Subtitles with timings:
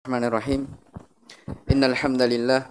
[0.00, 0.62] الرحمن الرحيم.
[1.72, 2.62] إن الحمد لله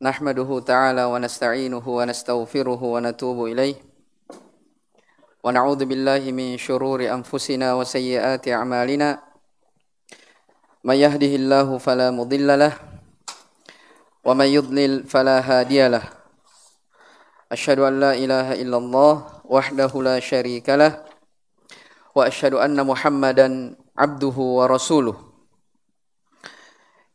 [0.00, 3.76] نحمده تعالى ونستعينه ونستغفره ونتوب إليه.
[5.44, 9.20] ونعوذ بالله من شرور أنفسنا وسيئات أعمالنا.
[10.80, 12.72] من يهده الله فلا مضل له
[14.24, 16.04] ومن يضلل فلا هادي له.
[17.52, 21.04] أشهد أن لا إله إلا الله وحده لا شريك له
[22.16, 25.29] وأشهد أن محمدا عبده ورسوله.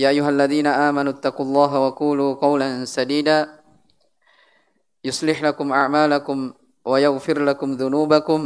[0.00, 3.60] يا أيها الذين آمنوا اتقوا الله وقولوا قولا سديدا.
[5.04, 6.52] يصلح لكم أعمالكم
[6.84, 8.40] ويغفر لكم ذنوبكم.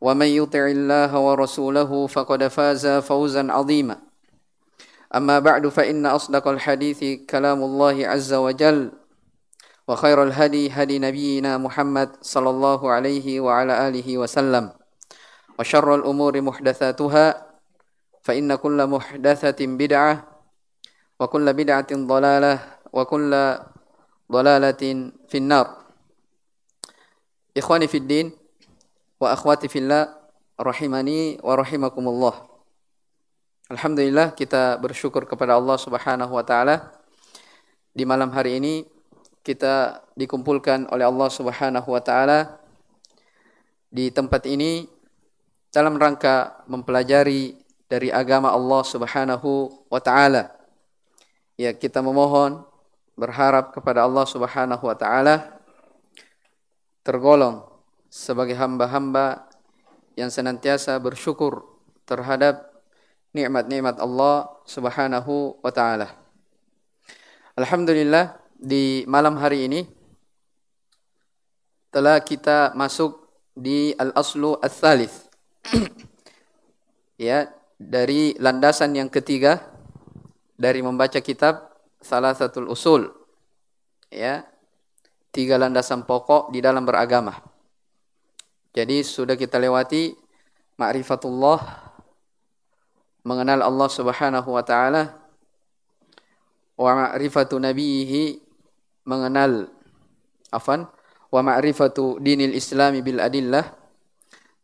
[0.00, 3.96] ومن يطع الله ورسوله فقد فاز فوزا عظيما.
[5.14, 8.92] أما بعد فإن أصدق الحديث كلام الله عز وجل
[9.88, 14.70] وخير الهدي هدي نبينا محمد صلى الله عليه وعلى آله وسلم
[15.58, 17.46] وشر الأمور محدثاتها
[18.22, 20.33] فإن كل محدثة بدعة
[21.30, 22.58] kulla bid'atin dhalalah
[22.90, 23.70] wa kulla
[24.30, 25.84] dhalalatin finnar.
[27.54, 28.26] Ikhwani fid din
[29.22, 30.10] wa akhwati fillah
[30.58, 32.34] rahimani wa rahimakumullah.
[33.70, 36.90] Alhamdulillah kita bersyukur kepada Allah Subhanahu wa taala.
[37.94, 38.82] Di malam hari ini
[39.46, 42.58] kita dikumpulkan oleh Allah Subhanahu wa taala
[43.86, 44.90] di tempat ini
[45.70, 47.54] dalam rangka mempelajari
[47.86, 50.63] dari agama Allah Subhanahu wa taala
[51.54, 52.62] ya kita memohon
[53.14, 55.62] berharap kepada Allah Subhanahu wa taala
[57.06, 57.62] tergolong
[58.10, 59.46] sebagai hamba-hamba
[60.14, 61.66] yang senantiasa bersyukur
[62.06, 62.70] terhadap
[63.34, 66.14] nikmat-nikmat Allah Subhanahu wa taala.
[67.58, 69.80] Alhamdulillah di malam hari ini
[71.90, 75.30] telah kita masuk di al-aslu ats-tsalits.
[77.30, 77.46] ya,
[77.78, 79.73] dari landasan yang ketiga
[80.54, 83.10] dari membaca kitab salah satu usul
[84.10, 84.46] ya
[85.34, 87.34] tiga landasan pokok di dalam beragama.
[88.74, 90.14] Jadi sudah kita lewati
[90.78, 91.58] ma'rifatullah
[93.26, 95.14] mengenal Allah Subhanahu wa taala
[96.74, 98.42] wa ma'rifatu nabihi
[99.06, 99.70] mengenal
[100.50, 100.86] afan
[101.30, 103.62] wa ma'rifatu dinil islami bil adillah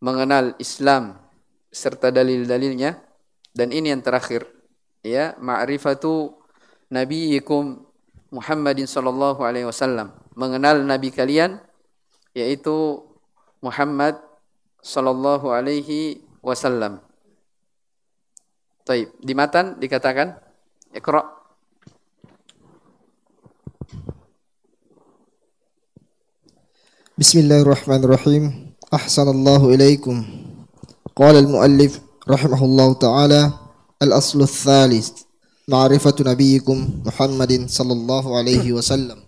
[0.02, 1.18] mengenal Islam
[1.70, 2.98] serta dalil-dalilnya
[3.54, 4.59] dan ini yang terakhir
[5.04, 6.36] ya ma'rifatu
[6.92, 7.80] nabiyikum
[8.30, 11.58] Muhammadin sallallahu alaihi wasallam mengenal nabi kalian
[12.32, 13.02] yaitu
[13.60, 14.16] Muhammad
[14.80, 17.04] sallallahu alaihi wasallam.
[18.88, 19.12] Taib.
[19.20, 20.40] Di matan dikatakan
[20.96, 21.22] Iqra.
[27.20, 28.72] Bismillahirrahmanirrahim.
[28.88, 30.24] Ahsanallahu ilaikum.
[31.12, 33.59] Qala al-muallif rahimahullahu taala
[34.02, 35.10] الأصل الثالث
[35.68, 39.18] معرفة نبيكم محمد صلى الله عليه وسلم.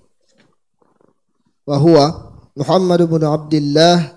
[1.66, 2.14] وهو
[2.56, 4.12] محمد بن عبد الله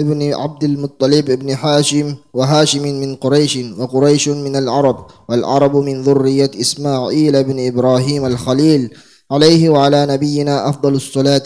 [0.00, 7.44] ابن عبد المطلب ابن حاشم وهاشم من قريش وقريش من العرب والعرب من ذرية إسماعيل
[7.44, 8.90] بن إبراهيم الخليل
[9.30, 11.42] عليه وعلى نبينا أفضل الصلاة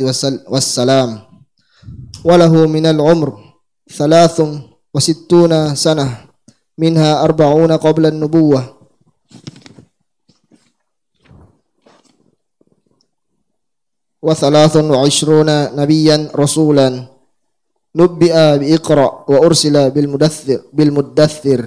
[0.49, 1.19] والسلام.
[2.25, 3.39] وله من العمر
[3.91, 4.43] ثلاث
[4.95, 6.32] وستون سنة.
[6.83, 8.63] منها أربعون قبل النبوة.
[14.27, 15.51] وثلاث وعشرون
[15.81, 16.89] نبيا رسولا.
[18.01, 21.61] نبئ بإقرأ وأرسل بالمدثر, بالمدثر.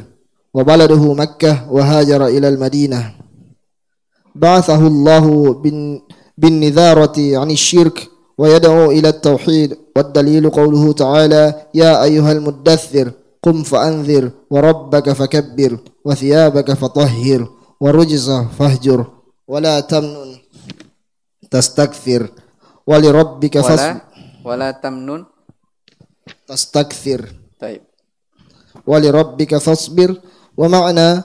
[0.55, 3.01] وبلده مكة وهاجر إلى المدينة.
[4.35, 5.25] بعثه الله
[6.37, 7.97] بالنذارة عن الشرك
[8.39, 9.69] ويدعو إلى التوحيد.
[9.95, 13.07] والدليل قوله تعالى يا أيها المدثر
[13.45, 17.42] قم فأنذر وربك فكبر وثيابك فطهر
[17.81, 18.27] ورجز
[18.57, 19.00] فاهجر
[19.47, 20.38] ولا تمنن
[21.51, 22.21] تستكثر
[22.88, 24.01] ولربك فاصبر.
[24.45, 25.25] ولا تمنن.
[26.47, 27.21] تستكثر.
[27.62, 27.81] طيب.
[28.88, 30.09] ولربك فاصبر.
[30.57, 31.24] ومعنى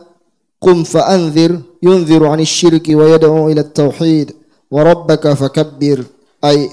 [0.60, 1.52] قم فأنذر
[1.82, 4.36] ينذر عن الشرك ويدعو إلى التوحيد
[4.70, 6.04] وربك فكبر.
[6.44, 6.70] أي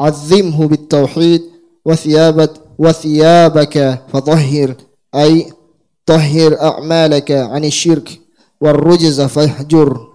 [0.00, 1.42] عظمه بالتوحيد
[1.84, 4.74] وثيابك وثيابك فطهر
[5.14, 5.52] أي
[6.06, 8.20] طهر أعمالك عن الشرك.
[8.60, 10.08] والرجز فاهجر.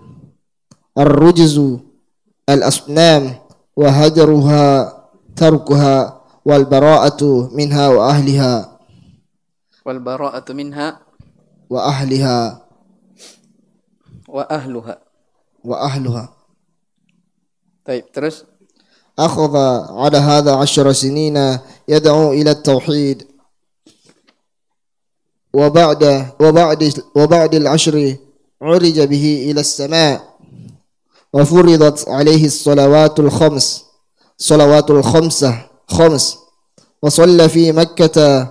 [0.97, 1.55] الرجز
[2.49, 3.35] الأصنام
[3.75, 4.65] وهجرها
[5.35, 7.21] تركها والبراءة
[7.53, 8.79] منها وأهلها.
[9.85, 10.87] والبراءة منها
[11.69, 12.61] وأهلها.
[14.27, 14.95] وأهلها.
[15.63, 16.25] وأهلها.
[17.85, 18.48] طيب terus
[19.19, 19.55] أخذ
[19.99, 21.57] على هذا عشر سنين
[21.87, 23.27] يدعو إلى التوحيد.
[25.53, 28.15] وبعد وبعد وبعد العشر
[28.61, 30.29] عرج به إلى السماء.
[31.33, 33.85] وفرضت عليه الصلوات الخمس
[34.37, 36.37] صلوات الخمسة خمس.
[37.03, 38.47] وصلى في مكة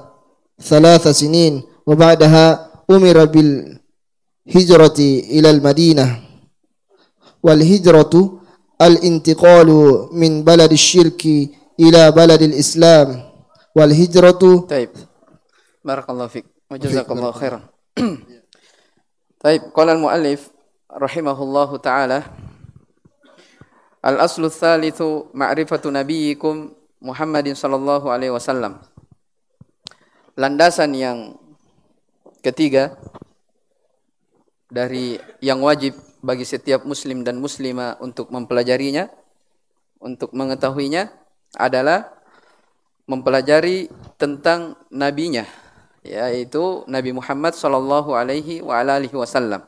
[0.62, 6.20] ثلاث سنين وبعدها أمر بالهجرة إلى المدينة.
[7.42, 8.38] والهجرة
[8.78, 13.26] al-intiqalu min baladi syirki ila baladil islam
[13.75, 14.94] wal hijratu taib
[15.82, 17.62] barakallahu fik wa jazakallahu khairan
[19.42, 20.54] taib qala al muallif
[20.90, 22.26] rahimahullahu taala
[24.02, 28.82] al aslu thalithu ma'rifatu nabiyyikum Muhammadin sallallahu alaihi wasallam
[30.34, 31.19] landasan yang
[32.42, 32.94] ketiga
[34.70, 39.10] dari yang wajib bagi setiap muslim dan muslimah untuk mempelajarinya,
[40.02, 41.10] untuk mengetahuinya
[41.56, 42.10] adalah
[43.08, 43.88] mempelajari
[44.20, 45.48] tentang nabinya
[46.08, 49.60] yaitu Nabi Muhammad sallallahu alaihi wa alihi wasallam.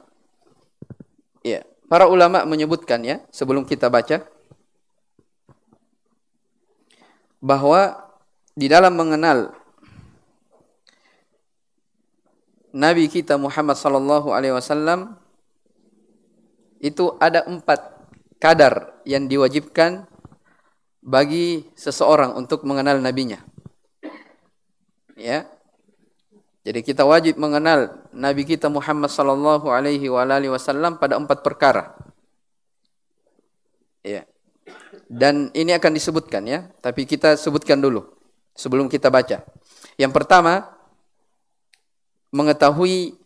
[1.44, 4.24] Ya, para ulama menyebutkan ya sebelum kita baca
[7.40, 8.08] bahwa
[8.52, 9.56] di dalam mengenal
[12.70, 15.18] Nabi kita Muhammad sallallahu alaihi wasallam
[16.80, 18.00] itu ada empat
[18.40, 20.08] kadar yang diwajibkan
[21.04, 23.44] bagi seseorang untuk mengenal nabinya.
[25.16, 25.44] Ya.
[26.60, 31.96] Jadi kita wajib mengenal Nabi kita Muhammad sallallahu alaihi wasallam pada empat perkara.
[34.00, 34.24] Ya.
[35.08, 38.08] Dan ini akan disebutkan ya, tapi kita sebutkan dulu
[38.56, 39.44] sebelum kita baca.
[40.00, 40.68] Yang pertama,
[42.32, 43.19] mengetahui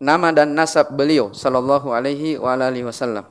[0.00, 3.28] nama dan nasab beliau sallallahu alaihi wa alihi wasallam.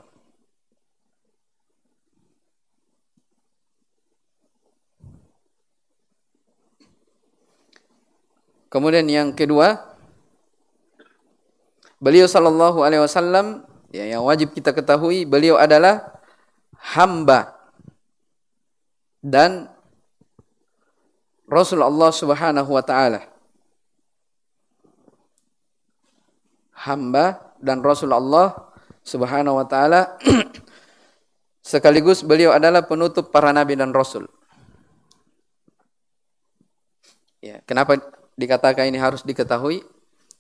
[8.69, 9.97] Kemudian yang kedua,
[11.97, 16.21] beliau sallallahu alaihi wasallam ya, yang wajib kita ketahui beliau adalah
[16.77, 17.57] hamba
[19.25, 19.73] dan
[21.49, 23.28] Rasulullah Subhanahu wa taala.
[26.79, 28.55] Hamba dan Rasul Allah
[29.03, 30.15] Subhanahu wa taala
[31.69, 34.27] sekaligus beliau adalah penutup para nabi dan rasul.
[37.39, 37.99] Ya, kenapa
[38.35, 39.83] dikatakan ini harus diketahui?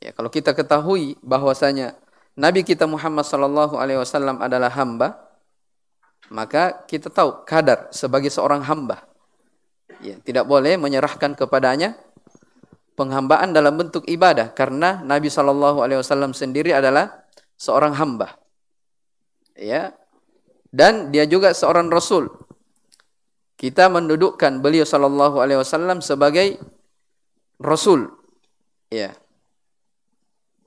[0.03, 1.95] Ya, kalau kita ketahui bahwasanya
[2.39, 5.27] Nabi kita Muhammad sallallahu alaihi wasallam adalah hamba,
[6.31, 9.03] maka kita tahu kadar sebagai seorang hamba.
[9.99, 11.99] Ya, tidak boleh menyerahkan kepadanya
[12.99, 17.23] penghambaan dalam bentuk ibadah karena Nabi Shallallahu Alaihi Wasallam sendiri adalah
[17.55, 18.35] seorang hamba,
[19.55, 19.95] ya,
[20.75, 22.27] dan dia juga seorang rasul.
[23.55, 26.59] Kita mendudukkan beliau Shallallahu Alaihi Wasallam sebagai
[27.59, 28.11] rasul,
[28.91, 29.15] ya.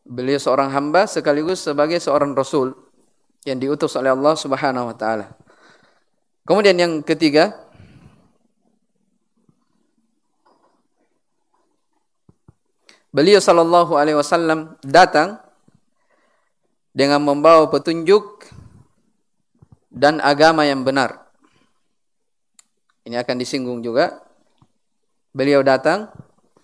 [0.02, 2.74] Beliau seorang hamba sekaligus sebagai seorang rasul
[3.46, 5.26] yang diutus oleh Allah Subhanahu Wa Taala.
[6.42, 7.54] Kemudian yang ketiga,
[13.12, 15.38] beliau sallallahu alaihi wasallam datang
[16.96, 18.48] dengan membawa petunjuk
[19.92, 21.28] dan agama yang benar.
[23.04, 24.24] Ini akan disinggung juga.
[25.32, 26.12] Beliau datang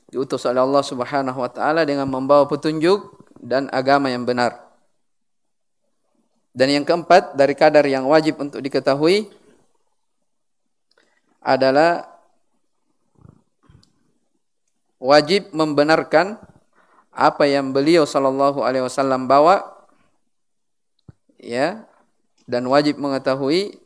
[0.08, 4.68] diutus oleh Allah Subhanahu wa taala dengan membawa petunjuk dan agama yang benar.
[6.56, 9.30] Dan yang keempat dari kadar yang wajib untuk diketahui
[11.38, 12.17] adalah
[14.98, 16.38] wajib membenarkan
[17.14, 19.66] apa yang beliau sallallahu alaihi wasallam bawa
[21.38, 21.86] ya
[22.46, 23.78] dan wajib mengetahui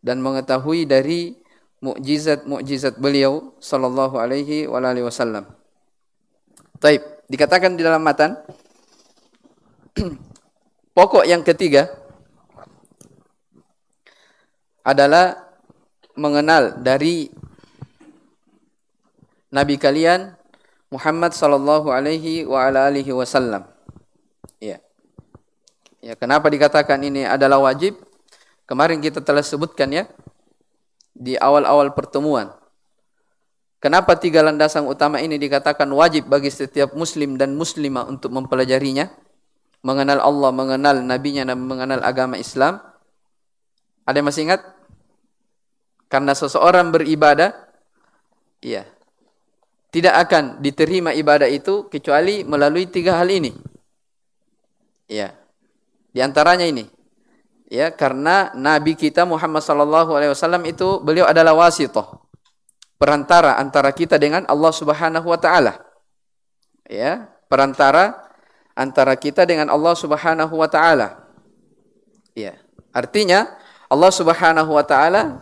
[0.00, 1.36] dan mengetahui dari
[1.84, 5.44] mukjizat-mukjizat beliau sallallahu alaihi wasallam.
[6.80, 8.36] Taib, dikatakan di dalam matan
[10.96, 11.88] pokok yang ketiga
[14.86, 15.46] adalah
[16.14, 17.28] mengenal dari
[19.56, 20.36] nabi kalian
[20.92, 23.64] Muhammad sallallahu alaihi wa ala alihi wasallam.
[24.60, 24.84] Ya.
[26.04, 27.96] Ya, kenapa dikatakan ini adalah wajib?
[28.68, 30.04] Kemarin kita telah sebutkan ya
[31.16, 32.52] di awal-awal pertemuan.
[33.80, 39.08] Kenapa tiga landasan utama ini dikatakan wajib bagi setiap muslim dan muslimah untuk mempelajarinya?
[39.86, 42.82] mengenal Allah, mengenal nabinya dan mengenal agama Islam.
[44.02, 44.60] Ada yang masih ingat?
[46.10, 47.54] Karena seseorang beribadah,
[48.58, 48.86] iya,
[49.96, 53.48] tidak akan diterima ibadah itu kecuali melalui tiga hal ini.
[55.08, 55.32] Iya.
[56.12, 56.84] Di antaranya ini.
[57.72, 62.12] Ya, karena nabi kita Muhammad sallallahu alaihi wasallam itu beliau adalah wasithah.
[63.00, 65.80] Perantara antara kita dengan Allah Subhanahu wa taala.
[66.84, 68.20] Ya, perantara
[68.76, 71.24] antara kita dengan Allah Subhanahu wa taala.
[72.36, 72.60] Ya.
[72.92, 73.48] Artinya
[73.88, 75.40] Allah Subhanahu wa taala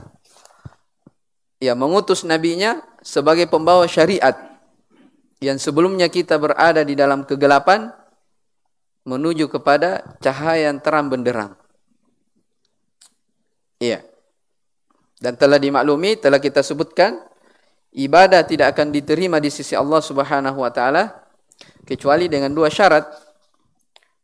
[1.59, 4.33] ya mengutus nabinya sebagai pembawa syariat
[5.45, 7.93] yang sebelumnya kita berada di dalam kegelapan
[9.05, 11.53] menuju kepada cahaya yang terang benderang.
[13.77, 14.01] Iya.
[15.21, 17.21] Dan telah dimaklumi, telah kita sebutkan,
[17.93, 21.13] ibadah tidak akan diterima di sisi Allah Subhanahu wa taala
[21.85, 23.05] kecuali dengan dua syarat.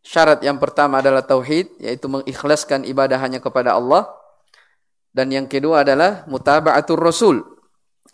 [0.01, 4.09] Syarat yang pertama adalah tauhid, yaitu mengikhlaskan ibadah hanya kepada Allah.
[5.13, 7.45] Dan yang kedua adalah mutaba'atur rasul.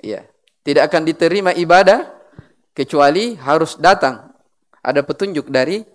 [0.02, 0.26] Ya.
[0.66, 2.10] Tidak akan diterima ibadah
[2.74, 4.34] kecuali harus datang
[4.82, 5.86] ada petunjuk dari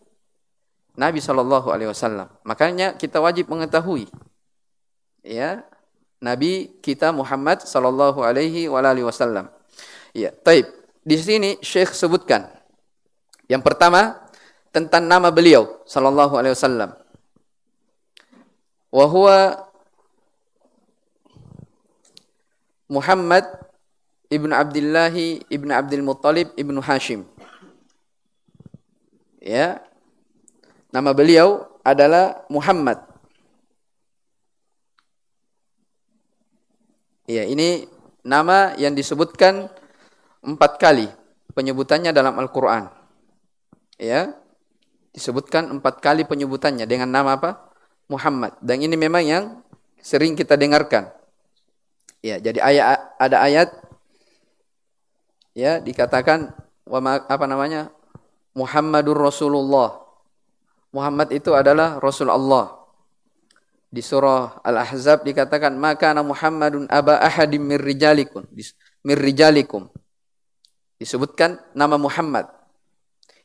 [0.96, 2.32] Nabi Shallallahu alaihi wasallam.
[2.48, 4.08] Makanya kita wajib mengetahui
[5.28, 5.64] ya
[6.24, 9.52] Nabi kita Muhammad Shallallahu alaihi wasallam.
[10.16, 10.68] Ya, taib.
[11.02, 12.48] Di sini Syekh sebutkan
[13.50, 14.22] yang pertama
[14.70, 16.96] tentang nama beliau Shallallahu alaihi wasallam.
[18.92, 19.08] Wa
[22.92, 23.48] Muhammad
[24.32, 25.12] ibn Abdullah
[25.52, 27.28] ibn Abdul Muttalib ibn Hashim.
[29.44, 29.84] Ya.
[30.92, 33.00] Nama beliau adalah Muhammad.
[37.32, 37.88] Ya, ini
[38.28, 39.72] nama yang disebutkan
[40.44, 41.08] empat kali
[41.56, 42.92] penyebutannya dalam Al-Quran.
[43.96, 44.36] Ya,
[45.16, 47.72] disebutkan empat kali penyebutannya dengan nama apa?
[48.12, 48.60] Muhammad.
[48.60, 49.44] Dan ini memang yang
[50.04, 51.08] sering kita dengarkan.
[52.20, 53.70] Ya, jadi ayat ada ayat
[55.56, 56.54] ya dikatakan
[56.88, 57.92] apa namanya?
[58.52, 60.04] Muhammadur Rasulullah.
[60.92, 62.84] Muhammad itu adalah Rasul Allah.
[63.92, 68.44] Di surah Al-Ahzab dikatakan maka Muhammadun aba ahadim mir rijalikum.
[69.04, 69.88] Mir rijalikum.
[71.00, 72.48] Disebutkan nama Muhammad.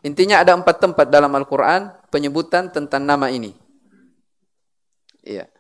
[0.03, 3.55] Intinya ada empat tempat dalam Al-Quran penyebutan tentang nama ini.
[5.27, 5.51] Iya.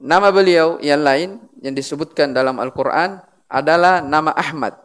[0.00, 3.20] Nama beliau yang lain yang disebutkan dalam Al-Quran
[3.50, 4.78] adalah nama Ahmad.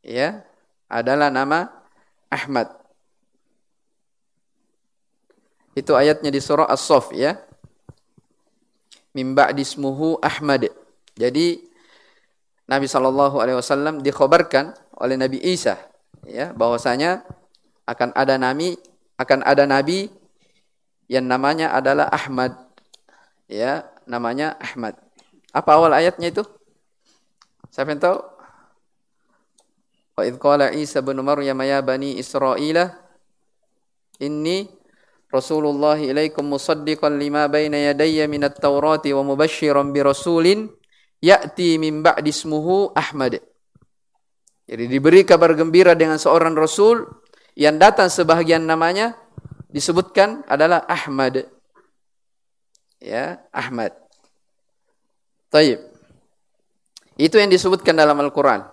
[0.00, 0.46] Ya,
[0.86, 1.68] adalah nama
[2.30, 2.70] Ahmad.
[5.74, 7.36] Itu ayatnya di surah As-Saff ya.
[9.10, 10.70] Min ba'dismuhu Ahmad.
[11.18, 11.66] Jadi
[12.70, 15.74] Nabi sallallahu alaihi wasallam dikhabarkan oleh Nabi Isa
[16.22, 17.26] ya bahwasanya
[17.88, 18.78] akan ada nabi
[19.18, 20.06] akan ada nabi
[21.10, 22.54] yang namanya adalah Ahmad
[23.50, 24.94] ya namanya Ahmad.
[25.50, 26.46] Apa awal ayatnya itu?
[27.70, 28.18] Siapa yang tahu?
[30.18, 32.90] Wa idh qala Isa bin Maryam ya bani Israila
[34.20, 34.68] inni
[35.30, 40.66] Rasulullah ilaikum musaddiqan lima baina yadayya minat Taurati wa mubashiran bi rasulin
[41.22, 43.38] ya'ti min ba'di ismuhu Ahmad.
[44.66, 47.06] Jadi diberi kabar gembira dengan seorang rasul
[47.54, 49.14] yang datang sebahagian namanya
[49.70, 51.46] disebutkan adalah Ahmad
[52.98, 53.94] ya Ahmad.
[55.50, 55.89] Taib.
[57.20, 58.64] Itu yang disebutkan dalam Al-Quran.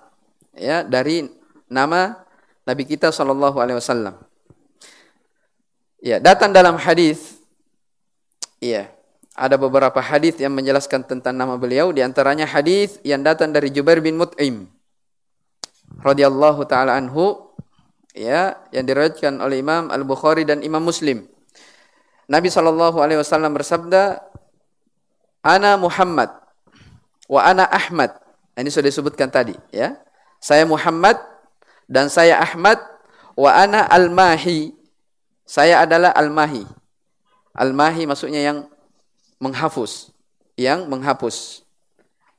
[0.56, 1.27] Ya, dari
[1.68, 2.24] nama
[2.63, 4.16] Nabi kita Shallallahu Alaihi Wasallam.
[6.00, 7.44] Ya, datang dalam hadis.
[8.63, 8.88] Ya,
[9.36, 11.92] ada beberapa hadis yang menjelaskan tentang nama beliau.
[11.92, 14.72] Di antaranya hadis yang datang dari Jubair bin Mut'im,
[16.00, 17.51] radhiyallahu taala anhu,
[18.16, 21.27] ya, yang diriwayatkan oleh Imam Al Bukhari dan Imam Muslim.
[22.32, 24.24] Nabi Shallallahu Alaihi Wasallam bersabda,
[25.44, 26.32] Ana Muhammad,
[27.27, 28.27] wa ana Ahmad.
[28.58, 29.94] Nah, ini sudah disebutkan tadi, ya.
[30.42, 31.14] Saya Muhammad
[31.86, 32.82] dan saya Ahmad,
[33.38, 34.74] wa ana Al-Mahi.
[35.46, 36.66] Saya adalah Al-Mahi.
[37.54, 38.66] Al-Mahi maksudnya yang
[39.38, 40.10] menghapus,
[40.58, 41.62] yang menghapus.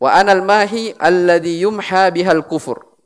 [0.03, 2.99] Wa ana Al-Mahi alladhi yumha bihal kufur.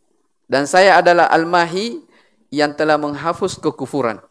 [0.49, 2.00] Dan saya adalah Al-Mahi
[2.49, 4.25] yang telah menghapus kekufuran.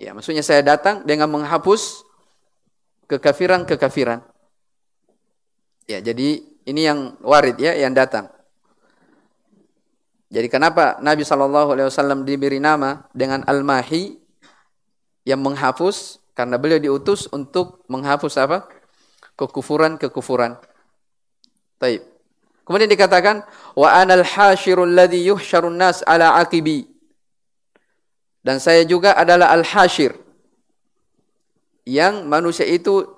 [0.00, 2.08] Ya, maksudnya saya datang dengan menghapus
[3.04, 4.24] kekafiran-kekafiran.
[5.84, 8.32] Ya, jadi ini yang warid ya, yang datang.
[10.34, 14.18] Jadi kenapa Nabi Shallallahu Alaihi Wasallam diberi nama dengan Al-Mahi
[15.28, 16.18] yang menghapus?
[16.34, 18.66] Karena beliau diutus untuk menghapus apa?
[19.38, 20.58] Kekufuran-kekufuran.
[21.78, 22.02] Taib.
[22.66, 23.46] Kemudian dikatakan
[23.78, 26.88] wa anal hashirul ladzi yuhsyarun nas ala aqibi
[28.42, 30.18] Dan saya juga adalah Al-Hashir.
[31.86, 33.13] Yang manusia itu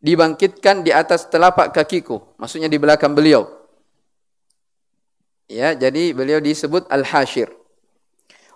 [0.00, 2.22] dibangkitkan di atas telapak kakiku.
[2.36, 3.48] Maksudnya di belakang beliau.
[5.46, 7.50] Ya, jadi beliau disebut Al-Hashir.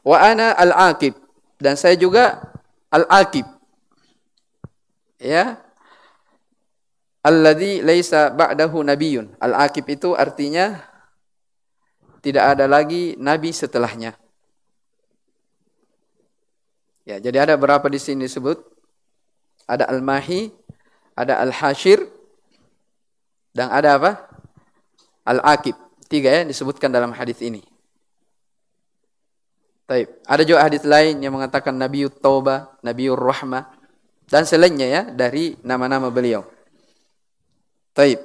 [0.02, 1.14] Wa ana Al-Aqib.
[1.60, 2.42] Dan saya juga
[2.90, 3.46] Al-Aqib.
[5.22, 5.60] Ya.
[7.20, 9.36] Alladhi laisa ba'dahu nabiyun.
[9.38, 10.80] Al-Aqib itu artinya
[12.24, 14.16] tidak ada lagi nabi setelahnya.
[17.08, 18.60] Ya, jadi ada berapa di sini disebut?
[19.64, 20.52] Ada al-mahi,
[21.20, 22.08] ada al-hashir,
[23.52, 24.10] dan ada apa?
[25.26, 25.76] Al-akib.
[26.10, 27.62] Tiga ya disebutkan dalam hadis ini.
[29.86, 30.10] Taib.
[30.26, 33.66] Ada juga hadis lain yang mengatakan Nabi Tauba, Nabi Rahmah,
[34.30, 36.46] dan selainnya ya dari nama-nama beliau.
[37.94, 38.22] Taib.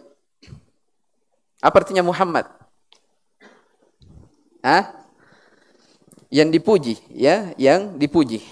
[1.62, 2.46] Apa artinya Muhammad?
[4.62, 4.94] Hah?
[6.30, 8.46] Yang dipuji, ya, yang dipuji.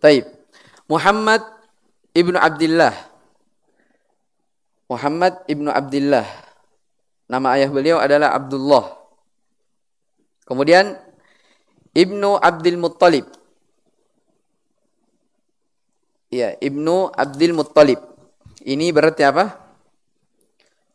[0.00, 0.28] Taib.
[0.84, 1.44] Muhammad
[2.14, 2.94] ibnu Abdullah.
[4.88, 6.24] Muhammad ibnu Abdullah.
[7.26, 8.94] Nama ayah beliau adalah Abdullah.
[10.44, 10.94] Kemudian
[11.96, 13.26] ibnu Abdul Muttalib.
[16.28, 18.00] Ya, ibnu Abdul Muttalib.
[18.64, 19.56] Ini berarti apa?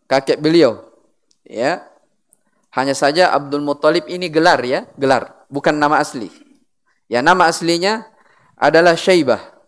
[0.06, 0.86] Kakek beliau.
[1.46, 1.86] Ya.
[2.70, 6.30] Hanya saja Abdul Muttalib ini gelar ya, gelar, bukan nama asli.
[7.10, 8.06] Ya, nama aslinya
[8.54, 9.59] adalah Syaibah.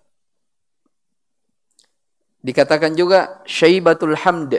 [2.41, 4.57] Dikatakan juga Syaibatul Hamd.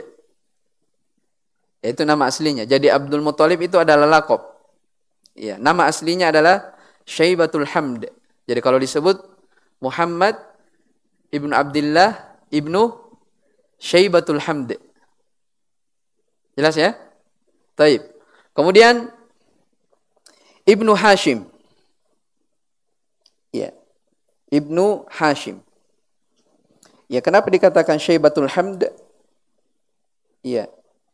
[1.83, 2.63] Itu nama aslinya.
[2.63, 4.39] Jadi Abdul Muthalib itu adalah lakob.
[5.35, 6.71] Ya, nama aslinya adalah
[7.03, 8.07] Syaibatul Hamd.
[8.47, 9.19] Jadi kalau disebut
[9.83, 10.39] Muhammad
[11.27, 12.95] ibnu Abdullah ibnu
[13.75, 14.79] Syaibatul Hamd.
[16.55, 16.95] Jelas ya?
[17.75, 18.05] Taib.
[18.53, 19.09] Kemudian
[20.63, 21.49] Ibnu Hashim.
[23.51, 23.73] Ya.
[24.53, 25.59] Ibnu Hashim.
[27.13, 28.89] Ya, kenapa dikatakan Syaibatul Hamd?
[30.41, 30.65] Ya,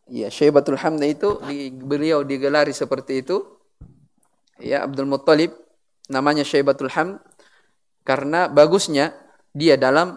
[0.08, 3.44] ya Syaibatul Hamd itu di, beliau digelari seperti itu.
[4.64, 5.52] Ya, Abdul Muttalib
[6.08, 7.20] namanya Syaibatul Hamd
[8.08, 9.12] karena bagusnya
[9.52, 10.16] dia dalam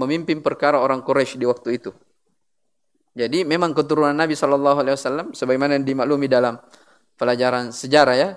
[0.00, 1.92] memimpin perkara orang Quraisy di waktu itu.
[3.12, 6.56] Jadi memang keturunan Nabi Shallallahu Alaihi Wasallam, sebagaimana dimaklumi dalam
[7.20, 8.30] pelajaran sejarah ya,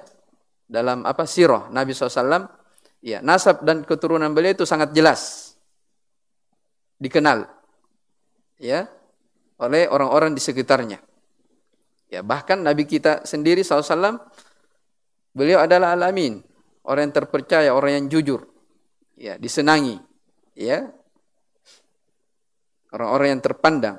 [0.67, 2.51] dalam apa sirah Nabi SAW
[3.05, 5.44] Ya, nasab dan keturunan beliau itu sangat jelas.
[7.01, 7.47] Dikenal.
[8.55, 8.87] Ya,
[9.59, 11.03] oleh orang-orang di sekitarnya.
[12.07, 14.21] Ya, bahkan Nabi kita sendiri SAW,
[15.35, 16.39] beliau adalah alamin.
[16.85, 18.47] Orang yang terpercaya, orang yang jujur.
[19.19, 19.99] Ya, disenangi.
[20.55, 20.93] Ya,
[22.95, 23.97] orang-orang yang terpandang.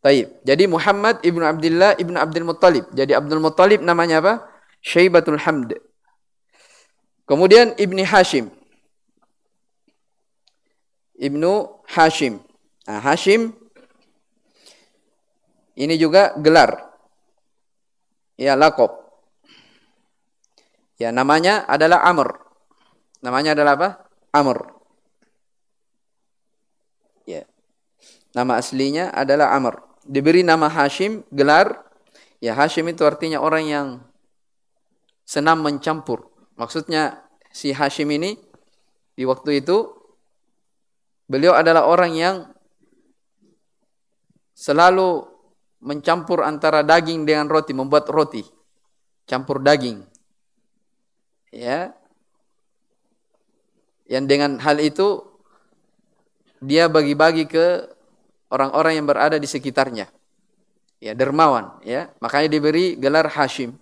[0.00, 0.40] Taib.
[0.46, 2.88] Jadi Muhammad ibnu Abdullah ibnu Abdul Muttalib.
[2.94, 4.34] Jadi Abdul Muttalib namanya apa?
[4.80, 5.76] Syaibatul Hamd.
[7.26, 8.54] Kemudian Ibni Hashim.
[11.16, 12.44] Ibnu Hashim.
[12.86, 13.52] Nah, Hashim
[15.76, 16.92] ini juga gelar.
[18.36, 18.92] Ya, lakob.
[20.96, 22.36] Ya, namanya adalah Amr.
[23.24, 23.88] Namanya adalah apa?
[24.32, 24.58] Amr.
[27.24, 27.48] Ya.
[28.36, 29.80] Nama aslinya adalah Amr.
[30.04, 31.84] Diberi nama Hashim, gelar.
[32.40, 33.86] Ya, Hashim itu artinya orang yang
[35.26, 37.20] senang mencampur Maksudnya
[37.52, 38.40] si Hashim ini
[39.12, 39.92] di waktu itu
[41.26, 42.36] beliau adalah orang yang
[44.56, 45.26] selalu
[45.82, 48.42] mencampur antara daging dengan roti, membuat roti.
[49.26, 50.06] Campur daging.
[51.52, 51.92] Ya.
[54.06, 55.22] Yang dengan hal itu
[56.62, 57.90] dia bagi-bagi ke
[58.48, 60.08] orang-orang yang berada di sekitarnya.
[61.02, 62.08] Ya, dermawan, ya.
[62.22, 63.76] Makanya diberi gelar Hashim.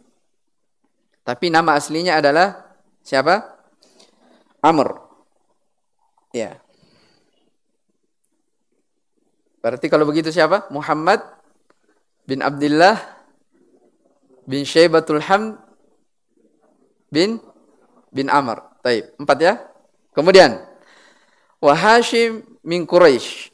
[1.22, 2.64] Tapi nama aslinya adalah
[3.04, 3.44] Siapa?
[4.64, 4.96] Amr.
[6.32, 6.63] Ya.
[9.64, 10.68] Berarti kalau begitu siapa?
[10.68, 11.24] Muhammad
[12.28, 13.00] bin Abdullah
[14.44, 15.56] bin Syaibatul Hamd
[17.08, 17.40] bin
[18.12, 18.60] bin Amr.
[18.84, 19.16] Taib.
[19.16, 19.56] Empat ya.
[20.12, 20.60] Kemudian
[21.64, 23.48] wa Hashim min Quraisy.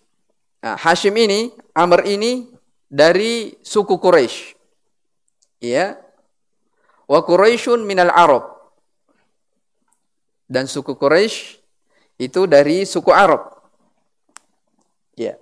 [0.67, 2.51] Nah, Hashim ini, Amr ini
[2.91, 4.59] dari suku Quraisy.
[5.63, 5.95] Ya.
[7.07, 8.51] Wa Quraisyun minal Arab
[10.51, 11.63] dan suku Quraisy
[12.19, 13.63] itu dari suku Arab.
[15.15, 15.39] Ya.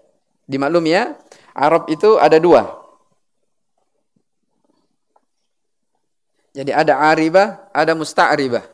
[0.49, 1.13] Dimaklum ya,
[1.53, 2.81] Arab itu ada dua.
[6.57, 8.65] Jadi ada aribah, ada musta'ribah.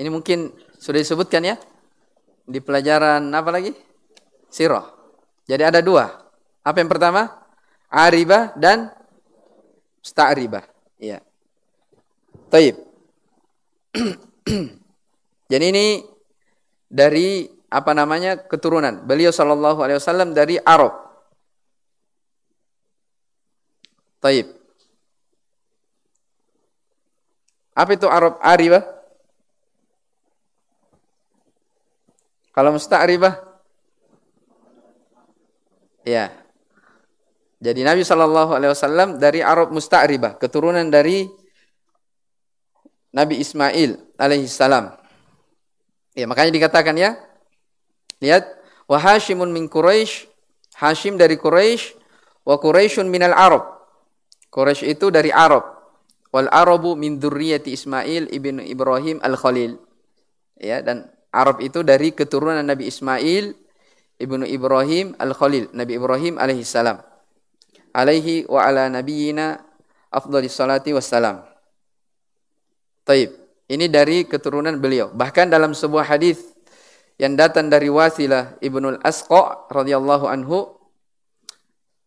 [0.00, 1.60] Ini mungkin sudah disebutkan ya
[2.48, 3.76] di pelajaran apa lagi?
[4.48, 4.88] Sirah.
[5.44, 6.08] Jadi ada dua.
[6.64, 7.28] Apa yang pertama?
[7.92, 8.88] Aribah dan
[10.00, 10.64] musta'ribah.
[10.96, 11.20] Ya.
[12.48, 12.80] Taib.
[15.52, 16.02] Jadi ini
[16.88, 19.06] dari apa namanya keturunan.
[19.06, 20.92] Beliau sallallahu alaihi wasallam dari Arab.
[24.20, 24.52] Taib.
[27.72, 28.84] Apa itu Arab Aribah?
[32.52, 33.40] Kalau musta'ribah?
[36.04, 36.34] Ya.
[37.60, 41.28] Jadi Nabi Shallallahu Alaihi Wasallam dari Arab Musta'ribah, keturunan dari
[43.12, 44.96] Nabi Ismail alaihissalam.
[46.16, 47.20] Ya, makanya dikatakan ya,
[48.20, 48.46] lihat,
[48.86, 50.28] wa Hashimun min Quraisy,
[50.76, 51.96] Hashim dari Quraisy,
[52.46, 53.64] wa Quraisyun minal Arab.
[54.48, 55.80] Quraisy itu dari Arab.
[56.30, 59.74] Wal Arabu min dzurriyyati Ismail ibn Ibrahim al-Khalil.
[60.62, 63.54] Ya, dan Arab itu dari keturunan Nabi Ismail
[64.20, 67.00] ibnu Ibrahim al-Khalil, Nabi Ibrahim alaihissalam
[67.90, 69.58] alaihi wa ala nabiyyina
[70.10, 71.42] afdhalis salati wassalam.
[73.06, 73.34] Taib.
[73.70, 75.14] Ini dari keturunan beliau.
[75.14, 76.42] Bahkan dalam sebuah hadis
[77.20, 80.72] yang datang dari Wasilah Ibnul Asqa radhiyallahu anhu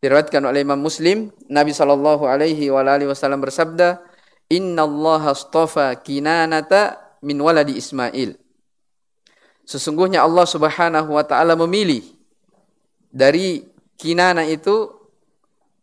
[0.01, 4.01] diriwayatkan oleh Imam Muslim, Nabi sallallahu alaihi wa alihi wasallam bersabda,
[4.49, 8.41] "Inna Allah astafa Kinanata min waladi Ismail."
[9.69, 12.01] Sesungguhnya Allah Subhanahu wa taala memilih
[13.13, 14.91] dari Kinana itu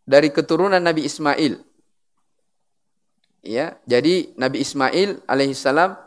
[0.03, 1.55] dari keturunan Nabi Ismail.
[3.41, 5.97] Ya, jadi Nabi Ismail alaihissalam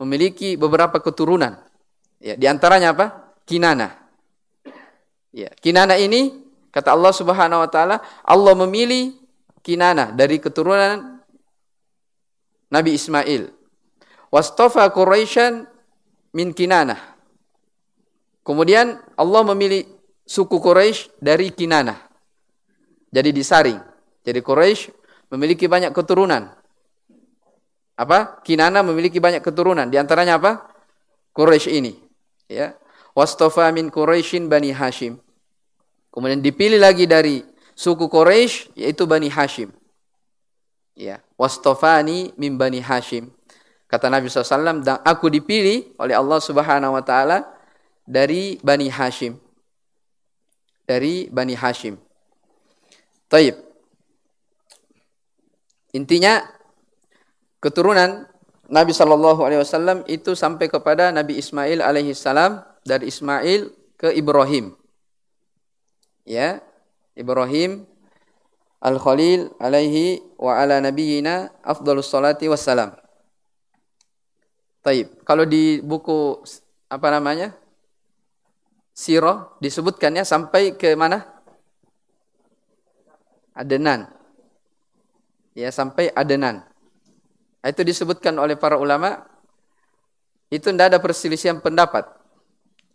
[0.00, 1.69] memiliki beberapa keturunan.
[2.20, 3.32] Ya, di antaranya apa?
[3.48, 3.96] Kinana.
[5.32, 9.16] Ya, Kinana ini kata Allah Subhanahu wa taala, Allah memilih
[9.64, 11.24] Kinana dari keturunan
[12.68, 13.48] Nabi Ismail.
[14.28, 15.66] Wastafa Quraisyan
[16.36, 16.94] min Kinana.
[18.44, 19.88] Kemudian Allah memilih
[20.28, 21.98] suku Quraisy dari Kinana.
[23.10, 23.80] Jadi disaring.
[24.22, 24.92] Jadi Quraisy
[25.34, 26.52] memiliki banyak keturunan.
[27.98, 28.40] Apa?
[28.46, 29.90] Kinana memiliki banyak keturunan.
[29.90, 30.70] Di antaranya apa?
[31.34, 32.09] Quraisy ini.
[32.50, 32.74] Ya.
[33.14, 35.22] Wastofa min Quraisyin Bani Hashim.
[36.10, 37.46] Kemudian dipilih lagi dari
[37.78, 39.70] suku Quraisy yaitu Bani Hashim.
[40.98, 41.22] Ya.
[41.38, 43.30] Wastofani min Bani Hashim.
[43.90, 47.38] Kata Nabi SAW, dan aku dipilih oleh Allah Subhanahu Wa Taala
[48.06, 49.34] dari Bani Hashim.
[50.86, 51.98] Dari Bani Hashim.
[53.26, 53.58] Taib.
[55.90, 56.46] Intinya
[57.58, 58.29] keturunan
[58.70, 64.78] Nabi Shallallahu Alaihi Wasallam itu sampai kepada Nabi Ismail alaihi salam dari Ismail ke Ibrahim.
[66.22, 66.62] Ya,
[67.18, 67.84] Ibrahim
[68.78, 72.94] al Khalil alaihi wa ala nabiyina afdalus salati wassalam.
[74.86, 75.18] Taib.
[75.26, 76.40] Kalau di buku
[76.86, 77.52] apa namanya?
[78.94, 81.40] Sirah disebutkannya sampai ke mana?
[83.60, 84.08] adenan.
[85.52, 86.64] Ya, sampai adenan.
[87.60, 89.20] Itu disebutkan oleh para ulama
[90.50, 92.08] itu tidak ada perselisihan pendapat.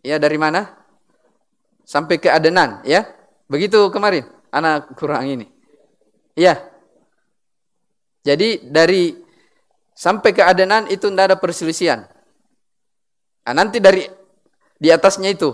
[0.01, 0.73] Ya, dari mana?
[1.85, 3.05] Sampai ke adenan, ya.
[3.45, 5.47] Begitu kemarin anak kurang ini.
[6.33, 6.59] Ya.
[8.25, 9.13] Jadi dari
[9.93, 12.09] sampai ke adenan itu tidak ada perselisihan.
[13.45, 14.09] Nah, nanti dari
[14.81, 15.53] di atasnya itu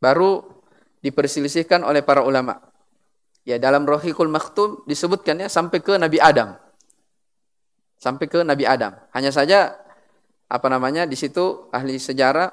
[0.00, 0.42] baru
[1.04, 2.58] diperselisihkan oleh para ulama.
[3.44, 6.56] Ya dalam Rohikul Maktum disebutkan ya sampai ke Nabi Adam.
[7.98, 8.94] Sampai ke Nabi Adam.
[9.12, 9.74] Hanya saja
[10.48, 12.48] apa namanya di situ ahli sejarah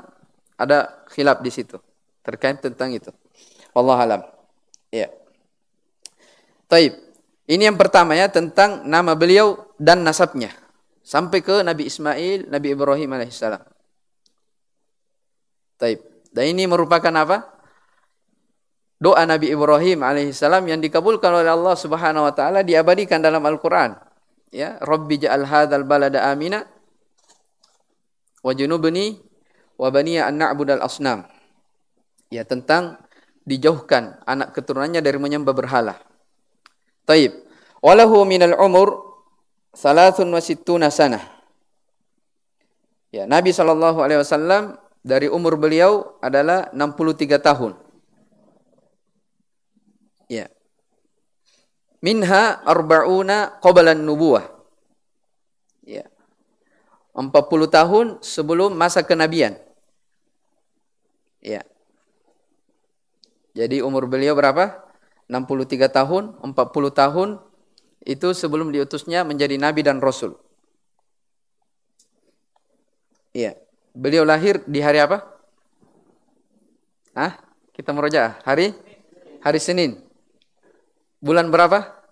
[0.59, 1.77] ada khilaf di situ
[2.25, 3.13] terkait tentang itu.
[3.77, 4.21] Allah alam.
[4.89, 5.13] Ya.
[6.65, 6.97] Taib.
[7.45, 10.49] Ini yang pertama ya tentang nama beliau dan nasabnya.
[11.05, 13.61] Sampai ke Nabi Ismail, Nabi Ibrahim alaihissalam.
[15.77, 16.01] Taib.
[16.33, 17.55] Dan ini merupakan apa?
[18.95, 23.93] doa Nabi Ibrahim alaihissalam yang dikabulkan oleh Allah Subhanahu wa taala diabadikan dalam Al-Qur'an.
[24.55, 26.63] Ya, Rabbi ja'al hadzal balada amina
[28.39, 29.19] wa junubni
[29.75, 31.27] wa baniya an na'budal asnam.
[32.31, 33.03] Ya, tentang
[33.43, 35.99] dijauhkan anak keturunannya dari menyembah berhala.
[37.03, 37.35] Taib.
[37.83, 39.19] Walahu minal umur
[39.75, 41.21] salasun wa sittuna sanah.
[43.11, 47.75] Ya, Nabi sallallahu alaihi wasallam dari umur beliau adalah 63 tahun.
[50.31, 50.49] Ya.
[52.05, 54.45] Minha arba'una qabalan nubuwah.
[55.81, 56.05] Ya.
[57.17, 57.33] 40
[57.65, 59.57] tahun sebelum masa kenabian.
[61.41, 61.65] Ya.
[63.57, 64.85] Jadi umur beliau berapa?
[65.25, 66.53] 63 tahun, 40
[66.93, 67.29] tahun
[68.05, 70.37] itu sebelum diutusnya menjadi nabi dan rasul.
[73.33, 73.57] Iya.
[73.97, 75.25] Beliau lahir di hari apa?
[77.17, 77.41] Ah,
[77.73, 78.77] kita meroja hari
[79.41, 80.04] hari Senin.
[81.25, 82.05] Bulan berapa?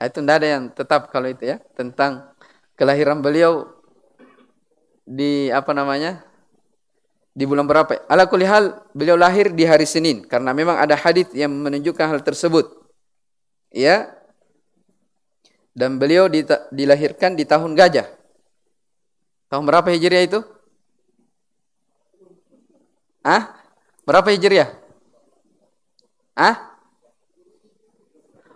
[0.00, 2.32] Nah, itu tidak ada yang tetap kalau itu ya tentang
[2.80, 3.72] kelahiran beliau
[5.04, 6.24] di apa namanya
[7.36, 8.04] di bulan berapa?
[8.08, 12.72] Ala hal beliau lahir di hari Senin karena memang ada hadis yang menunjukkan hal tersebut.
[13.72, 14.12] Ya.
[15.74, 16.28] Dan beliau
[16.70, 18.06] dilahirkan di tahun gajah.
[19.50, 20.40] Tahun berapa Hijriah itu?
[23.26, 23.56] Ah?
[24.06, 24.70] Berapa Hijriah?
[26.38, 26.73] Ah?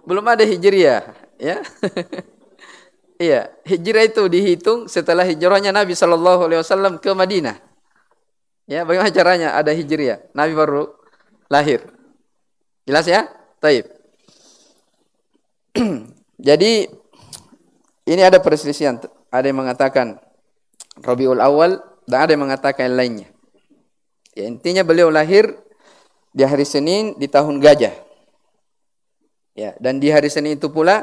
[0.08, 1.60] Belum ada Hijriah, ya.
[3.28, 7.68] iya, Hijriah itu dihitung setelah hijrahnya Nabi sallallahu alaihi wasallam ke Madinah.
[8.68, 10.28] Ya, bagaimana caranya ada hijriah?
[10.36, 10.92] Nabi baru
[11.48, 11.88] lahir.
[12.84, 13.24] Jelas ya?
[13.64, 13.88] Taib.
[16.52, 16.84] Jadi
[18.04, 19.00] ini ada perselisihan.
[19.32, 20.20] Ada yang mengatakan
[21.00, 23.28] Rabiul Awal dan ada yang mengatakan yang lainnya.
[24.36, 25.48] Ya, intinya beliau lahir
[26.36, 28.07] di hari Senin di tahun gajah.
[29.58, 31.02] Ya, dan di hari Senin itu pula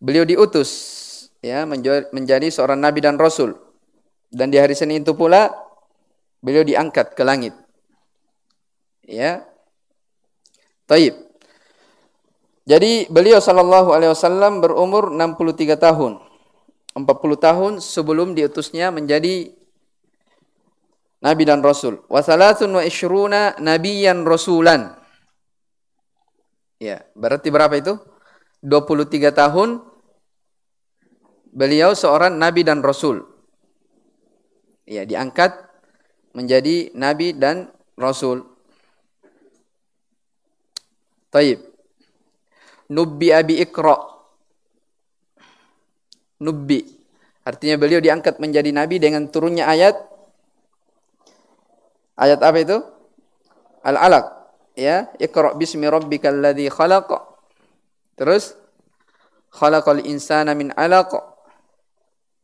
[0.00, 0.72] beliau diutus
[1.44, 1.68] ya
[2.08, 3.60] menjadi seorang nabi dan rasul.
[4.32, 5.52] Dan di hari Senin itu pula
[6.40, 7.52] beliau diangkat ke langit.
[9.04, 9.44] Ya.
[10.88, 11.12] Taib.
[12.64, 16.24] Jadi beliau sallallahu alaihi wasallam berumur 63 tahun.
[16.96, 17.04] 40
[17.36, 19.52] tahun sebelum diutusnya menjadi
[21.20, 22.00] nabi dan rasul.
[22.08, 25.03] Wa salatun wa ishruna nabiyan rasulan.
[26.84, 27.96] Ya, berarti berapa itu?
[28.60, 29.80] 23 tahun
[31.48, 33.24] beliau seorang nabi dan rasul.
[34.84, 35.64] Ya, diangkat
[36.36, 38.44] menjadi nabi dan rasul.
[41.32, 41.64] Taib.
[42.92, 43.96] Nubbi abi ikra.
[46.44, 46.84] Nubbi.
[47.48, 49.96] Artinya beliau diangkat menjadi nabi dengan turunnya ayat.
[52.20, 52.76] Ayat apa itu?
[53.80, 54.33] Al-alaq.
[54.74, 57.10] Ya, Iqra bismi rabbikal ladzi khalaq.
[58.18, 58.58] Terus
[59.54, 61.14] khalaqal insana min alaq.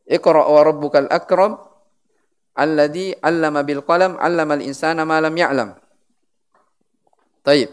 [0.07, 1.59] Iqra wa rabbukal akram
[2.55, 5.69] alladhi 'allama bil qalam 'allama al insana ma lam ya'lam.
[7.43, 7.71] Taib.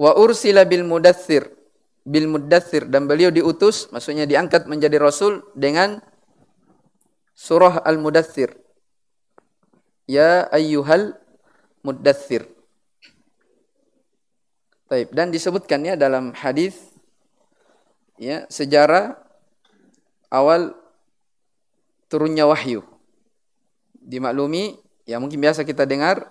[0.00, 1.62] Wa ursila bil mudaththir
[2.02, 6.02] bil mudaththir dan beliau diutus maksudnya diangkat menjadi rasul dengan
[7.36, 8.52] surah al mudaththir.
[10.10, 11.14] Ya ayyuhal
[11.86, 12.51] mudaththir.
[14.92, 16.76] Taib dan disebutkannya dalam hadis
[18.20, 19.16] ya sejarah
[20.28, 20.76] awal
[22.12, 22.84] turunnya wahyu.
[23.96, 24.76] Dimaklumi,
[25.08, 26.28] ya mungkin biasa kita dengar,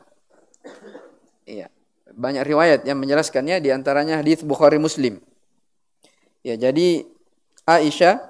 [1.49, 1.73] ya
[2.13, 5.17] banyak riwayat yang menjelaskannya, di antaranya hadis Bukhari Muslim.
[6.45, 7.09] Ya jadi
[7.65, 8.21] Aisyah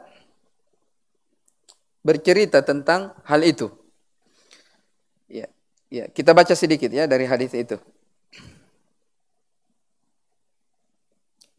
[2.07, 3.67] bercerita tentang hal itu.
[5.27, 5.51] Ya,
[5.91, 7.75] ya kita baca sedikit ya dari hadis itu.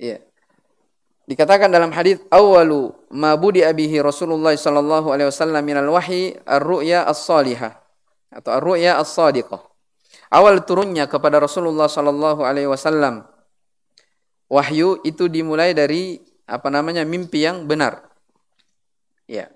[0.02, 0.18] Ya.
[1.30, 7.78] Dikatakan dalam hadis awalu ma budi abihi Rasulullah sallallahu alaihi wasallam minal wahyi ar-ru'ya as-salihah
[8.34, 9.62] atau ar-ru'ya as-sadiqah.
[10.34, 13.22] Awal turunnya kepada Rasulullah sallallahu alaihi wasallam
[14.50, 16.18] wahyu itu dimulai dari
[16.50, 18.02] apa namanya mimpi yang benar.
[19.30, 19.46] Ya.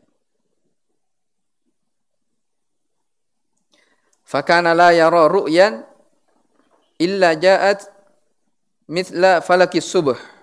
[4.22, 5.82] Fakana la yara ru'yan
[7.02, 7.90] illa ja'at
[8.86, 10.35] mithla falakis subh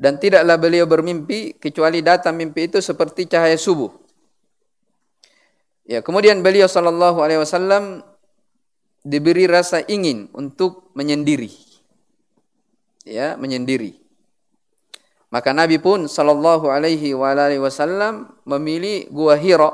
[0.00, 3.92] dan tidaklah beliau bermimpi kecuali datang mimpi itu seperti cahaya subuh.
[5.84, 8.00] Ya, kemudian beliau sallallahu alaihi wasallam
[9.04, 11.52] diberi rasa ingin untuk menyendiri.
[13.04, 14.00] Ya, menyendiri.
[15.28, 17.12] Maka Nabi pun sallallahu alaihi
[17.60, 19.70] wasallam memilih gua Hira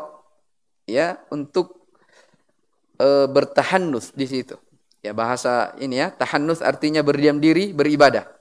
[0.85, 1.87] ya untuk
[2.99, 4.59] e, bertahannuts di situ.
[5.01, 8.36] Ya bahasa ini ya, tahannus artinya berdiam diri, beribadah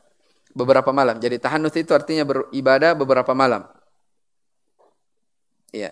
[0.56, 1.20] beberapa malam.
[1.20, 3.68] Jadi tahanus itu artinya beribadah beberapa malam.
[5.76, 5.92] Iya.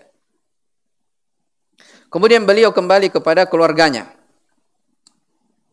[2.08, 4.08] Kemudian beliau kembali kepada keluarganya.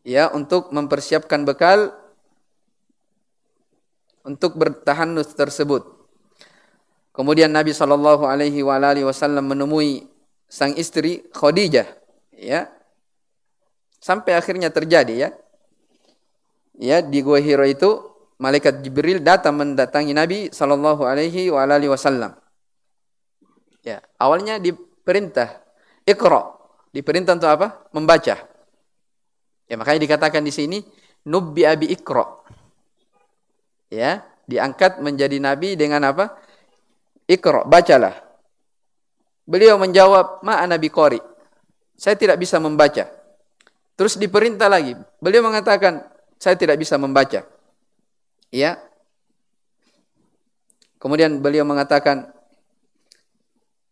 [0.03, 1.93] Ya, untuk mempersiapkan bekal
[4.27, 5.85] untuk bertahanus tersebut.
[7.13, 10.09] Kemudian Nabi Shallallahu Alaihi Wasallam menemui
[10.49, 11.85] sang istri Khadijah,
[12.33, 12.67] ya,
[14.01, 15.29] sampai akhirnya terjadi ya,
[16.81, 18.10] ya di Gua Hiro itu
[18.41, 22.33] malaikat Jibril datang mendatangi Nabi sallallahu alaihi wasallam.
[23.85, 25.61] Ya, awalnya diperintah
[26.01, 26.57] Iqra.
[26.91, 27.87] Diperintah untuk apa?
[27.93, 28.35] Membaca.
[29.69, 30.81] Ya, makanya dikatakan di sini
[31.29, 32.25] nubbi abi Iqra.
[33.93, 36.35] Ya, diangkat menjadi nabi dengan apa?
[37.29, 38.17] Iqra, bacalah.
[39.45, 41.19] Beliau menjawab, "Ma biqari."
[41.95, 43.05] Saya tidak bisa membaca.
[43.93, 44.97] Terus diperintah lagi.
[45.21, 46.01] Beliau mengatakan,
[46.41, 47.45] "Saya tidak bisa membaca."
[48.51, 48.77] Ya.
[51.01, 52.29] Kemudian beliau mengatakan,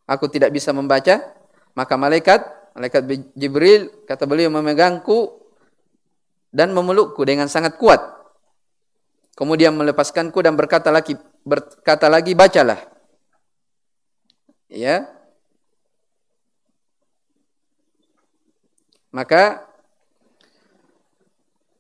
[0.06, 1.24] aku tidak bisa membaca,
[1.74, 2.44] maka malaikat,
[2.76, 5.42] malaikat Jibril, kata beliau memegangku
[6.54, 8.04] dan memelukku dengan sangat kuat.
[9.34, 11.16] Kemudian melepaskanku dan berkata lagi,
[11.48, 12.84] berkata lagi bacalah.
[14.68, 15.08] Ya.
[19.10, 19.69] Maka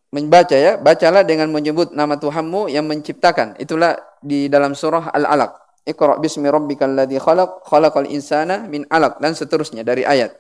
[0.09, 3.57] membaca ya, bacalah dengan menyebut nama Tuhanmu yang menciptakan.
[3.61, 5.69] Itulah di dalam surah Al-Alaq.
[5.89, 10.37] Iqra bismi rabbikal ladzi khalaq, khalaqal insana min 'alaq dan seterusnya dari ayat.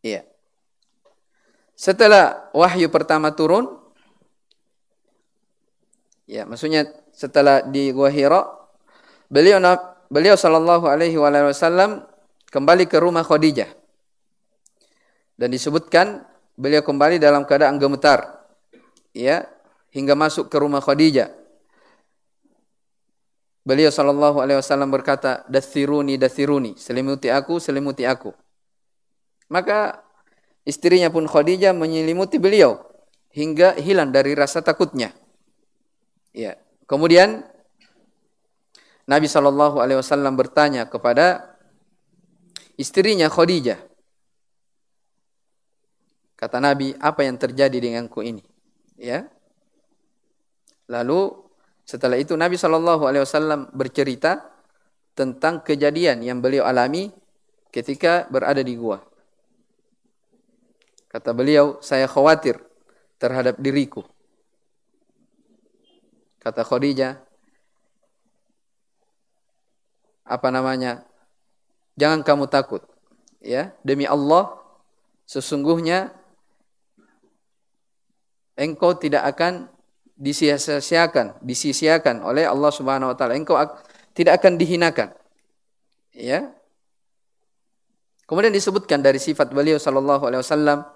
[0.00, 0.24] Iya.
[1.76, 3.66] Setelah wahyu pertama turun,
[6.24, 8.46] ya maksudnya setelah di Gua Hira,
[9.28, 9.60] beliau
[10.08, 12.08] beliau sallallahu alaihi wasallam
[12.48, 13.68] kembali ke rumah Khadijah.
[15.34, 16.22] Dan disebutkan
[16.54, 18.46] beliau kembali dalam keadaan gemetar
[19.14, 19.46] ya
[19.94, 21.30] hingga masuk ke rumah Khadijah.
[23.64, 28.34] Beliau sallallahu alaihi wasallam berkata dathiruni dathiruni selimuti aku selimuti aku.
[29.48, 30.04] Maka
[30.68, 32.82] istrinya pun Khadijah menyelimuti beliau
[33.32, 35.16] hingga hilang dari rasa takutnya.
[36.34, 37.46] Ya kemudian
[39.08, 41.56] Nabi sallallahu alaihi wasallam bertanya kepada
[42.76, 43.93] istrinya Khadijah
[46.44, 48.44] Kata Nabi, apa yang terjadi denganku ini?
[49.00, 49.32] Ya.
[50.92, 51.40] Lalu
[51.88, 54.44] setelah itu Nabi Shallallahu Alaihi Wasallam bercerita
[55.16, 57.08] tentang kejadian yang beliau alami
[57.72, 59.00] ketika berada di gua.
[61.08, 62.60] Kata beliau, saya khawatir
[63.16, 64.04] terhadap diriku.
[66.44, 67.24] Kata Khadijah,
[70.28, 71.08] apa namanya?
[71.96, 72.84] Jangan kamu takut.
[73.40, 74.60] Ya, demi Allah,
[75.24, 76.12] sesungguhnya
[78.54, 79.68] engkau tidak akan
[80.14, 83.34] disia-siakan, disisiakan oleh Allah Subhanahu wa taala.
[83.34, 83.58] Engkau
[84.14, 85.10] tidak akan dihinakan.
[86.14, 86.54] Ya.
[88.24, 90.86] Kemudian disebutkan dari sifat beliau sallallahu alaihi wasallam,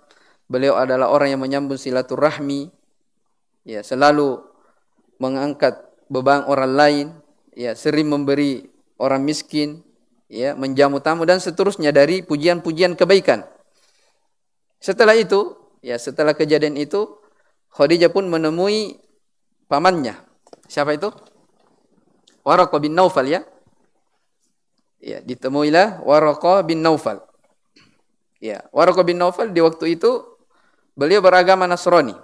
[0.48, 2.72] beliau adalah orang yang menyambung silaturahmi,
[3.68, 4.40] ya, selalu
[5.20, 5.76] mengangkat
[6.08, 7.06] beban orang lain,
[7.52, 8.64] ya, sering memberi
[8.96, 9.84] orang miskin,
[10.30, 13.44] ya, menjamu tamu dan seterusnya dari pujian-pujian kebaikan.
[14.80, 15.52] Setelah itu,
[15.84, 17.17] ya, setelah kejadian itu,
[17.78, 18.98] Khadijah pun menemui
[19.70, 20.18] pamannya.
[20.66, 21.14] Siapa itu?
[22.42, 23.46] Waraqah bin Naufal ya.
[24.98, 27.22] Ya, ditemuilah Waraqah bin Naufal.
[28.42, 30.26] Ya, Waraqah bin Naufal di waktu itu
[30.98, 32.18] beliau beragama Nasrani.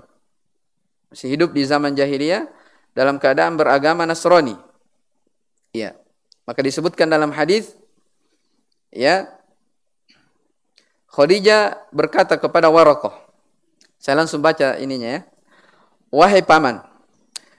[1.15, 2.51] Masih hidup di zaman jahiliyah
[2.91, 4.59] dalam keadaan beragama Nasrani.
[5.71, 5.95] Ya.
[6.51, 7.79] Maka disebutkan dalam hadis
[8.91, 9.31] ya
[11.15, 13.15] Khadijah berkata kepada Waraqah.
[14.03, 15.23] Saya langsung baca ininya ya.
[16.15, 16.79] Wahai paman,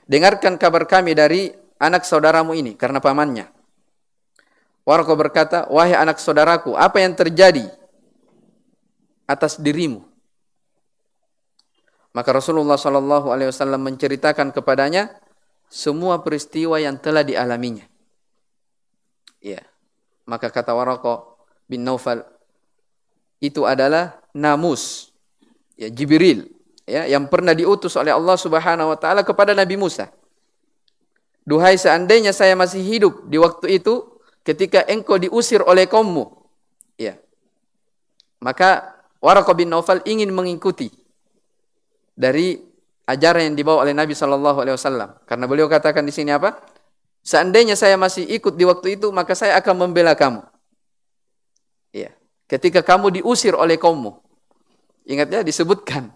[0.07, 3.51] dengarkan kabar kami dari anak saudaramu ini karena pamannya.
[4.87, 7.67] Warqa berkata, wahai anak saudaraku, apa yang terjadi
[9.27, 10.07] atas dirimu?
[12.15, 15.11] Maka Rasulullah Shallallahu Alaihi Wasallam menceritakan kepadanya
[15.67, 17.83] semua peristiwa yang telah dialaminya.
[19.43, 19.67] Ya,
[20.23, 21.27] maka kata Warqa
[21.67, 22.23] bin Naufal
[23.43, 25.11] itu adalah namus,
[25.75, 26.54] ya Jibril
[26.85, 30.09] ya yang pernah diutus oleh Allah Subhanahu wa taala kepada Nabi Musa.
[31.45, 36.29] Duhai seandainya saya masih hidup di waktu itu ketika engkau diusir oleh kaummu.
[36.97, 37.21] Ya.
[38.41, 40.89] Maka Waraqah bin Naufal ingin mengikuti
[42.13, 42.61] dari
[43.05, 45.17] ajaran yang dibawa oleh Nabi Shallallahu alaihi wasallam.
[45.29, 46.57] Karena beliau katakan di sini apa?
[47.25, 50.45] Seandainya saya masih ikut di waktu itu, maka saya akan membela kamu.
[51.89, 52.13] Ya.
[52.45, 54.21] Ketika kamu diusir oleh kaummu.
[55.05, 56.09] Ingat ya disebutkan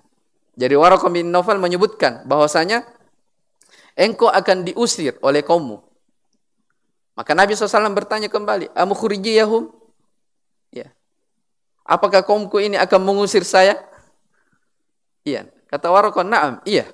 [0.59, 2.83] jadi Waraqah bin Naufal menyebutkan bahwasanya
[3.95, 5.79] engkau akan diusir oleh kaummu.
[7.15, 9.71] Maka Nabi SAW bertanya kembali, Amu khurijiyahum?
[10.75, 10.91] Ya.
[11.87, 13.79] Apakah kaumku ini akan mengusir saya?
[15.23, 15.47] Iya.
[15.71, 16.91] Kata Waraqah, na'am, iya.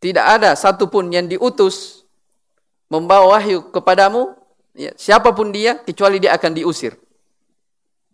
[0.00, 2.08] Tidak ada satupun yang diutus
[2.88, 4.32] membawa wahyu kepadamu,
[4.72, 6.96] ya, siapa pun dia, kecuali dia akan diusir.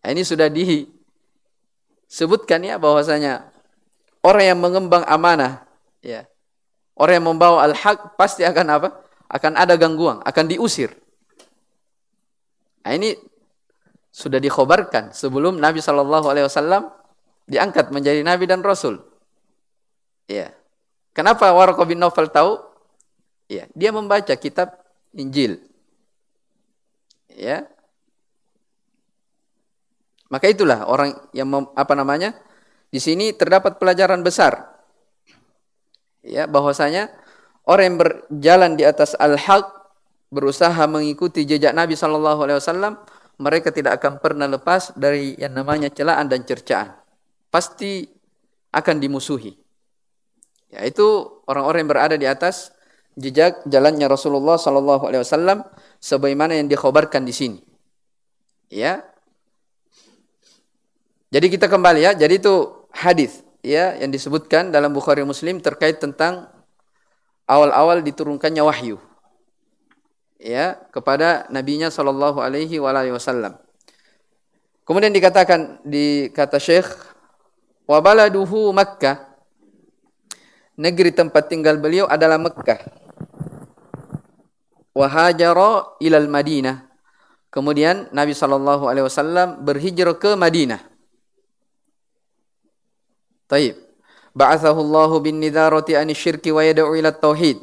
[0.03, 3.54] Nah, ini sudah disebutkan ya bahwasanya
[4.25, 5.69] orang yang mengembang amanah,
[6.01, 6.25] ya.
[6.97, 8.89] Orang yang membawa al-haq pasti akan apa?
[9.29, 10.95] Akan ada gangguan, akan diusir.
[12.87, 13.19] Nah, ini
[14.15, 16.87] sudah dikhobarkan sebelum Nabi Shallallahu Alaihi Wasallam
[17.51, 19.03] diangkat menjadi Nabi dan Rasul.
[20.31, 20.55] Ya.
[21.11, 22.63] Kenapa Warqa bin Nawfal tahu?
[23.51, 24.79] Ya, dia membaca kitab
[25.13, 25.61] Injil.
[27.29, 27.67] Ya.
[30.31, 32.39] Maka itulah orang yang apa namanya?
[32.95, 34.71] Di sini terdapat pelajaran besar.
[36.23, 37.11] Ya, bahwasanya
[37.67, 39.67] orang yang berjalan di atas al-haq
[40.31, 42.95] berusaha mengikuti jejak Nabi Shallallahu Alaihi Wasallam,
[43.43, 46.95] mereka tidak akan pernah lepas dari yang namanya celaan dan cercaan.
[47.51, 48.07] Pasti
[48.71, 49.59] akan dimusuhi.
[50.71, 51.07] Yaitu
[51.51, 52.71] orang-orang yang berada di atas
[53.19, 55.67] jejak jalannya Rasulullah Shallallahu Alaihi Wasallam
[55.99, 57.59] sebagaimana yang dikhabarkan di sini.
[58.71, 59.03] Ya.
[61.35, 62.15] Jadi kita kembali ya.
[62.15, 66.47] Jadi itu hadis ya yang disebutkan dalam Bukhari Muslim terkait tentang
[67.51, 68.97] awal-awal diturunkannya wahyu
[70.39, 73.59] ya kepada nabinya sallallahu alaihi wasallam.
[74.85, 76.87] Kemudian dikatakan di kata Syekh
[77.89, 79.35] wa baladuhu Makkah
[80.77, 82.81] negeri tempat tinggal beliau adalah Mekkah.
[84.95, 86.87] Wa hajara ilal Madinah.
[87.51, 90.94] Kemudian Nabi sallallahu alaihi wasallam berhijrah ke Madinah.
[93.47, 93.77] Taib.
[94.35, 97.61] Ba'athahu Allah bin nidharati an syirki wa yad'u ila tauhid.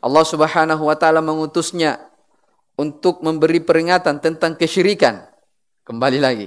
[0.00, 2.00] Allah Subhanahu wa taala mengutusnya
[2.78, 5.26] untuk memberi peringatan tentang kesyirikan.
[5.84, 6.46] Kembali lagi.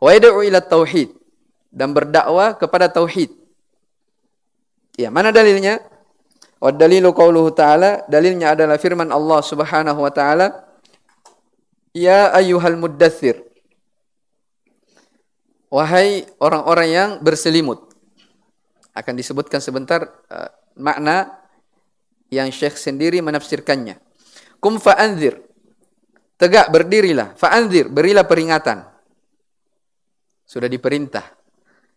[0.00, 1.12] Wa yad'u ila tauhid
[1.68, 3.32] dan berdakwah kepada tauhid.
[4.96, 5.80] Ya, mana dalilnya?
[6.62, 10.62] Wa dalilu qauluhu ta'ala, dalilnya adalah firman Allah Subhanahu wa taala,
[11.90, 13.40] "Ya ayyuhal muddatsir."
[15.72, 17.91] Wahai orang-orang yang berselimut.
[18.92, 21.40] Akan disebutkan sebentar uh, makna
[22.32, 24.00] yang Syekh sendiri menafsirkannya.
[24.60, 25.52] Kum fa'anzir
[26.42, 28.82] Tegak berdirilah, fa'anzir, berilah peringatan.
[30.42, 31.22] Sudah diperintah.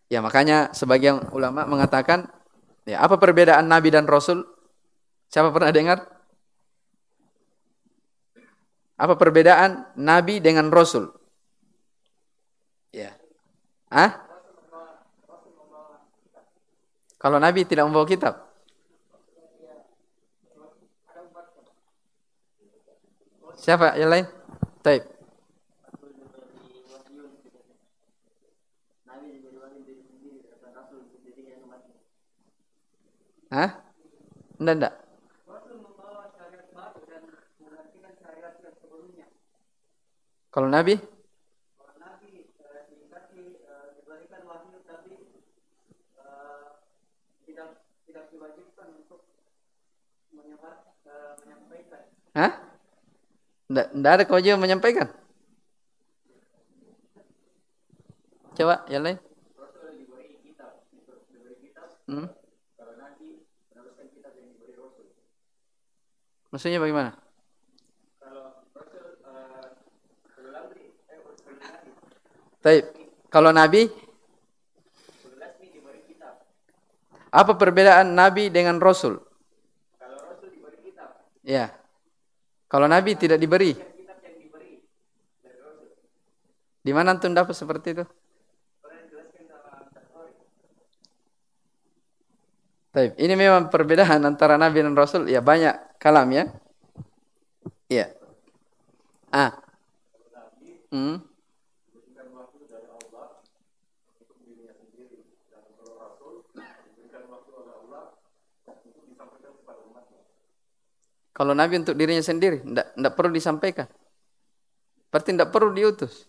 [0.06, 2.30] Ya makanya sebagian ulama mengatakan,
[2.86, 4.46] ya apa perbedaan Nabi dan Rasul?
[5.34, 5.98] Siapa pernah dengar?
[8.94, 11.10] Apa perbedaan Nabi dengan Rasul?
[12.94, 13.18] Ya.
[13.90, 14.25] Ah?
[17.26, 18.38] Kalau Nabi tidak membawa kitab?
[23.58, 24.30] Siapa yang lain?
[24.78, 25.02] Taib.
[33.50, 33.70] Hah?
[34.62, 34.94] Enggak, enggak.
[40.54, 41.15] Kalau Nabi?
[52.36, 52.52] Hah?
[53.72, 55.08] Tidak ada kewajiban menyampaikan.
[58.52, 59.18] Coba yang lain.
[62.06, 62.28] Hmm?
[66.52, 67.16] Maksudnya bagaimana?
[72.62, 72.84] Taib.
[73.30, 73.90] Kalau Nabi
[77.36, 79.20] Apa perbedaan Nabi dengan Rasul?
[80.00, 81.20] Kalau Rasul diberi kitab.
[81.44, 81.68] Ya.
[82.66, 83.74] Kalau Nabi tidak diberi.
[86.86, 88.04] Di mana antum dapat seperti itu?
[92.94, 93.12] Taib.
[93.20, 95.28] Ini memang perbedaan antara Nabi dan Rasul.
[95.28, 96.48] Ya banyak kalam ya.
[97.92, 98.14] Iya.
[99.28, 99.52] Ah.
[100.88, 101.20] Hmm.
[111.36, 113.84] Kalau Nabi untuk dirinya sendiri, tidak perlu disampaikan.
[115.12, 116.24] Berarti tidak perlu diutus.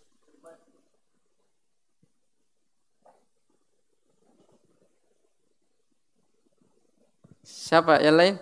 [7.48, 8.36] Siapa yang lain?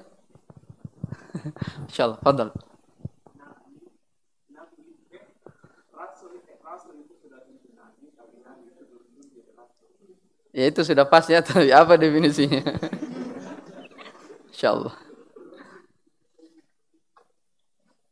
[1.86, 2.50] Insyaallah, fadal.
[10.56, 12.66] Ya itu sudah pas ya, tapi apa definisinya?
[14.50, 15.05] Insyaallah.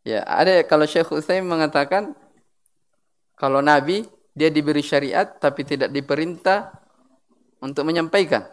[0.03, 2.11] Ya, ada kalau Syekh Utsaimin mengatakan
[3.39, 4.03] kalau nabi
[4.35, 6.75] dia diberi syariat tapi tidak diperintah
[7.63, 8.43] untuk menyampaikan.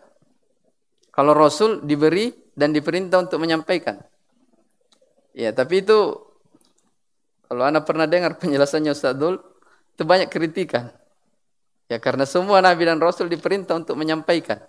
[1.10, 3.98] Kalau rasul diberi dan diperintah untuk menyampaikan.
[5.34, 6.30] Ya, tapi itu
[7.50, 9.42] kalau Anda pernah dengar penjelasannya Ustaz Dul,
[9.98, 10.94] itu banyak kritikan.
[11.90, 14.62] Ya, karena semua nabi dan rasul diperintah untuk menyampaikan.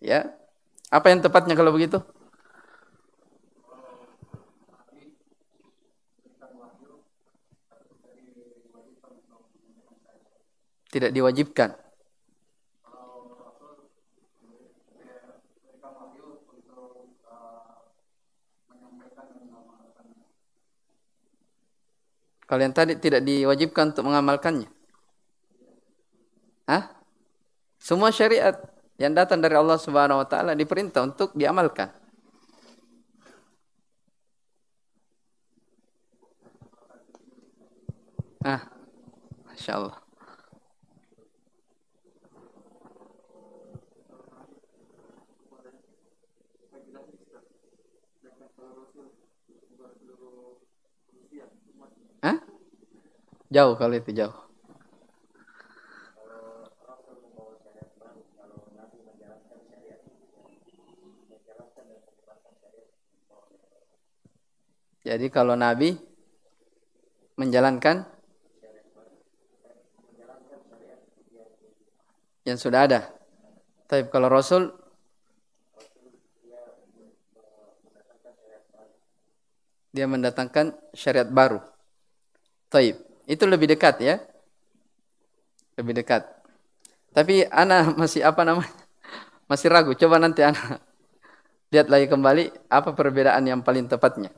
[0.00, 0.32] Ya.
[0.88, 2.00] Apa yang tepatnya kalau begitu?
[10.88, 11.70] tidak diwajibkan.
[22.48, 24.72] Kalian tadi tidak diwajibkan untuk mengamalkannya.
[26.64, 26.96] Hah?
[27.76, 28.56] Semua syariat
[28.96, 31.92] yang datang dari Allah Subhanahu wa taala diperintah untuk diamalkan.
[38.40, 38.64] Ah,
[39.44, 40.07] Masyaallah.
[53.48, 54.36] Jauh kalau itu jauh.
[65.08, 65.96] Jadi kalau Nabi
[67.40, 68.04] menjalankan
[72.44, 73.00] yang sudah ada.
[73.88, 74.68] Tapi kalau Rasul
[79.96, 81.64] dia mendatangkan syariat baru.
[82.68, 83.07] Taib.
[83.28, 84.16] Itu lebih dekat ya.
[85.76, 86.24] Lebih dekat.
[87.12, 88.72] Tapi anak masih apa namanya?
[89.50, 89.92] Masih ragu.
[89.96, 90.80] Coba nanti anak
[91.72, 94.32] lihat lagi kembali apa perbedaan yang paling tepatnya.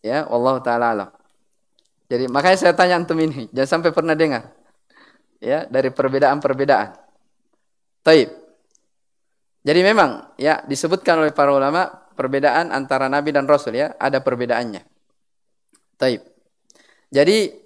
[0.00, 1.10] Ya, Allah taala alam.
[2.06, 4.54] Jadi makanya saya tanya antum ini, jangan sampai pernah dengar.
[5.42, 6.94] Ya, dari perbedaan-perbedaan.
[8.06, 8.30] Taib.
[9.66, 14.86] Jadi memang ya disebutkan oleh para ulama perbedaan antara nabi dan rasul ya, ada perbedaannya.
[15.98, 16.22] Taib.
[17.10, 17.65] Jadi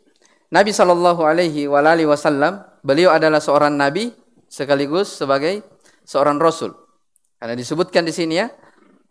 [0.51, 1.71] Nabi Shallallahu alaihi
[2.11, 4.11] wasallam beliau adalah seorang nabi
[4.51, 5.63] sekaligus sebagai
[6.03, 6.75] seorang rasul.
[7.39, 8.51] Karena disebutkan di sini ya,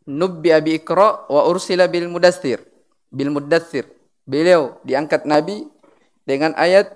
[0.04, 2.60] nubbi abi ikra wa ursila bil mudaththir.
[3.08, 3.88] Bil mudaththir.
[4.28, 5.64] Beliau diangkat nabi
[6.28, 6.94] dengan ayat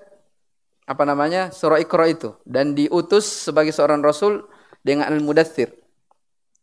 [0.84, 2.36] apa namanya surah Iqra itu.
[2.44, 4.44] Dan diutus sebagai seorang rasul
[4.84, 5.72] dengan al-mudaththir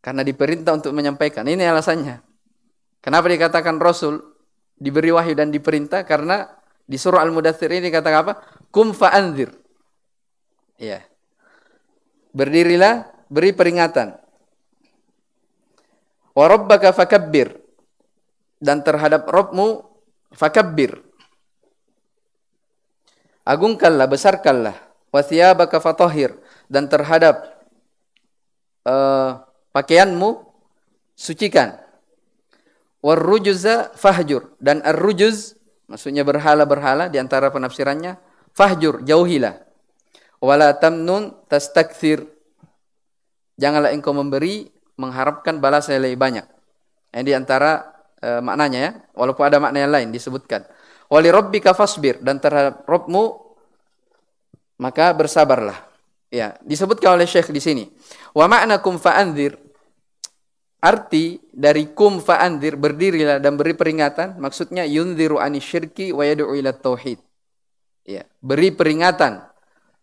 [0.02, 1.46] karena diperintah untuk menyampaikan.
[1.46, 2.22] Ini alasannya.
[3.02, 4.22] Kenapa dikatakan rasul?
[4.82, 6.06] Diberi wahyu dan diperintah?
[6.06, 6.46] Karena
[6.86, 8.34] di surah al-mudaththir ini kata apa
[8.70, 9.52] kum fa'anzir
[10.82, 11.02] ya
[12.34, 14.16] berdirilah beri peringatan
[16.32, 17.62] wa rabbaka fakabbir
[18.62, 19.92] dan terhadap Robmu
[20.38, 21.02] fakabbir.
[23.42, 24.78] Agungkanlah, besarkanlah.
[25.12, 26.38] Wathiyabaka fatahir.
[26.70, 27.66] Dan terhadap
[28.86, 30.46] uh, pakaianmu,
[31.18, 31.82] sucikan.
[33.02, 34.54] Warrujuza fahjur.
[34.62, 35.58] Dan arrujuz,
[35.92, 38.16] maksudnya berhala-berhala, di antara penafsirannya,
[38.56, 39.60] fahjur, jauhilah.
[40.40, 42.24] Wala tamnun tastakthir.
[43.60, 46.46] Janganlah engkau memberi, mengharapkan balas yang lebih banyak.
[47.12, 47.84] Ini di antara
[48.18, 50.64] e, maknanya ya, walaupun ada makna yang lain disebutkan.
[51.12, 53.52] Wali rabbika fasbir dan terhadap Rabbmu
[54.80, 55.78] maka bersabarlah.
[56.32, 57.84] Ya, disebutkan oleh Syekh di sini.
[58.32, 59.60] Wa makna kum fa'anzir
[60.82, 67.22] arti dari kum fa'anzir berdirilah dan beri peringatan maksudnya yunziru syirki wa yad'u ila tauhid.
[68.02, 69.46] Ya, beri peringatan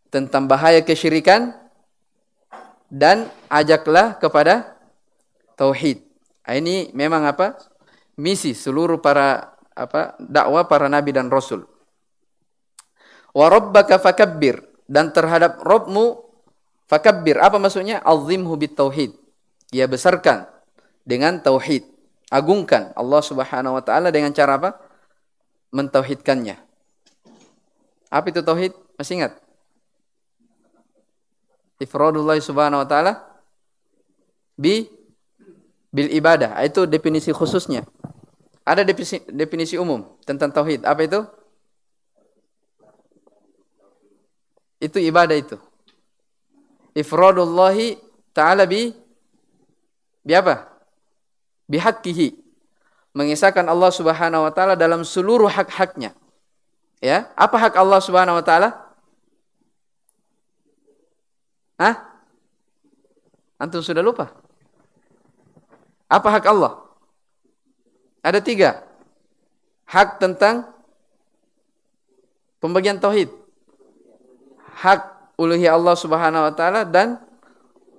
[0.08, 1.50] tentang bahaya kesyirikan
[2.88, 4.78] dan ajaklah kepada
[5.58, 6.06] tauhid.
[6.48, 7.58] Ini memang apa?
[8.18, 11.62] misi seluruh para apa dakwah para nabi dan rasul.
[13.30, 14.58] Wa rabbaka fakabbir
[14.90, 16.18] dan terhadap Robmu
[16.90, 18.02] fakabbir apa maksudnya?
[18.02, 19.14] Azimhu bit tauhid.
[19.70, 20.50] Ya besarkan
[21.08, 21.88] dengan tauhid.
[22.28, 24.76] Agungkan Allah Subhanahu wa taala dengan cara apa?
[25.72, 26.60] Mentauhidkannya.
[28.12, 28.76] Apa itu tauhid?
[29.00, 29.32] Masih ingat?
[31.80, 33.24] Ifradullah Subhanahu wa taala
[34.52, 34.84] bi
[35.88, 36.60] bil ibadah.
[36.60, 37.88] Itu definisi khususnya.
[38.68, 40.84] Ada definisi, definisi umum tentang tauhid.
[40.84, 41.24] Apa itu?
[44.76, 45.56] Itu ibadah itu.
[46.92, 47.96] Ifradullahi
[48.36, 48.92] ta'ala bi
[50.20, 50.77] bi apa?
[51.68, 52.34] Bihaqqihi.
[53.12, 56.16] Mengisahkan Allah Subhanahu wa taala dalam seluruh hak-haknya.
[56.98, 58.74] Ya, apa hak Allah Subhanahu wa taala?
[61.78, 61.94] Hah?
[63.58, 64.34] Antum sudah lupa?
[66.10, 66.82] Apa hak Allah?
[68.24, 68.82] Ada tiga.
[69.86, 70.66] Hak tentang
[72.58, 73.30] pembagian tauhid.
[74.78, 77.18] Hak uluhiyah Allah Subhanahu wa taala dan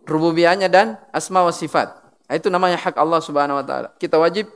[0.07, 1.98] rububiyahnya dan asma wa sifat.
[2.30, 3.89] Itu namanya hak Allah Subhanahu wa taala.
[3.97, 4.47] Kita wajib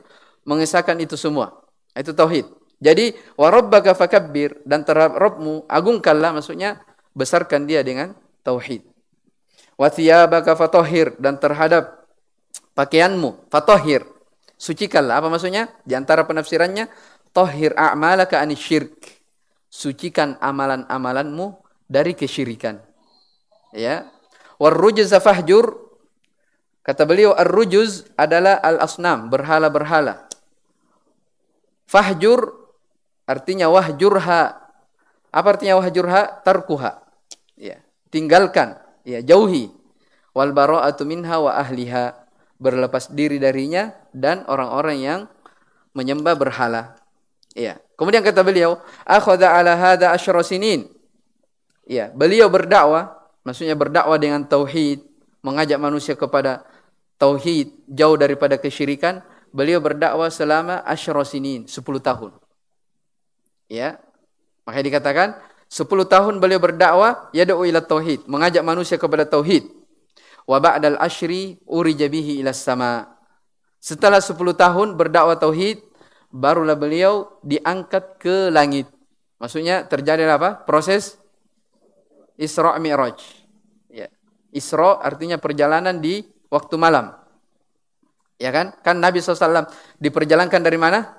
[0.46, 1.58] mengesahkan itu semua.
[1.94, 2.46] Itu tauhid.
[2.78, 6.82] Jadi wa rabbaka fakabbir dan terhadap Rabbmu agungkanlah maksudnya
[7.14, 8.14] besarkan dia dengan
[8.46, 8.86] tauhid.
[9.74, 12.06] Wa thiyabaka fatahhir dan terhadap
[12.78, 14.06] pakaianmu fatahhir
[14.64, 15.20] Sucikanlah.
[15.20, 15.68] Apa maksudnya?
[15.82, 16.88] Di antara penafsirannya,
[17.34, 18.96] tohir a'malaka syirk.
[19.68, 21.58] Sucikan amalan-amalanmu
[21.90, 22.78] dari kesyirikan.
[23.74, 24.08] Ya.
[24.56, 25.83] Warrujuz fahjur.
[26.84, 30.28] Kata beliau, ar-rujuz adalah al-asnam, berhala-berhala.
[31.88, 32.52] Fahjur
[33.24, 34.60] artinya wahjurha.
[35.32, 36.44] Apa artinya wahjurha?
[36.44, 37.00] Tarkuha.
[37.56, 37.80] Ya.
[38.12, 38.76] Tinggalkan.
[39.08, 39.72] Ya, jauhi.
[40.36, 42.20] Wal bara'atu minha wa ahliha
[42.60, 45.20] berlepas diri darinya dan orang-orang yang
[45.96, 47.00] menyembah berhala.
[47.56, 47.80] Ya.
[47.96, 48.76] Kemudian kata beliau,
[49.08, 50.44] akhadha ala hadha asyra.
[51.84, 55.04] Ya, beliau berdakwah, maksudnya berdakwah dengan tauhid,
[55.44, 56.64] mengajak manusia kepada
[57.24, 59.24] tauhid, jauh daripada kesyirikan.
[59.54, 62.36] Beliau berdakwah selama asyra sinin, 10 tahun.
[63.72, 63.96] Ya.
[64.68, 65.28] Makanya dikatakan
[65.70, 69.64] 10 tahun beliau berdakwah yad'u ila tauhid, mengajak manusia kepada tauhid.
[70.44, 73.16] Wa ba'dal asyri urija bihi ila sama.
[73.80, 75.80] Setelah 10 tahun berdakwah tauhid,
[76.34, 78.90] barulah beliau diangkat ke langit.
[79.38, 80.66] Maksudnya terjadi apa?
[80.66, 81.14] Proses
[82.34, 83.22] Isra Mi'raj.
[83.86, 84.10] Ya.
[84.50, 87.10] Isra artinya perjalanan di waktu malam.
[88.38, 88.78] Ya kan?
[88.86, 89.66] Kan Nabi SAW
[89.98, 91.10] diperjalankan dari mana?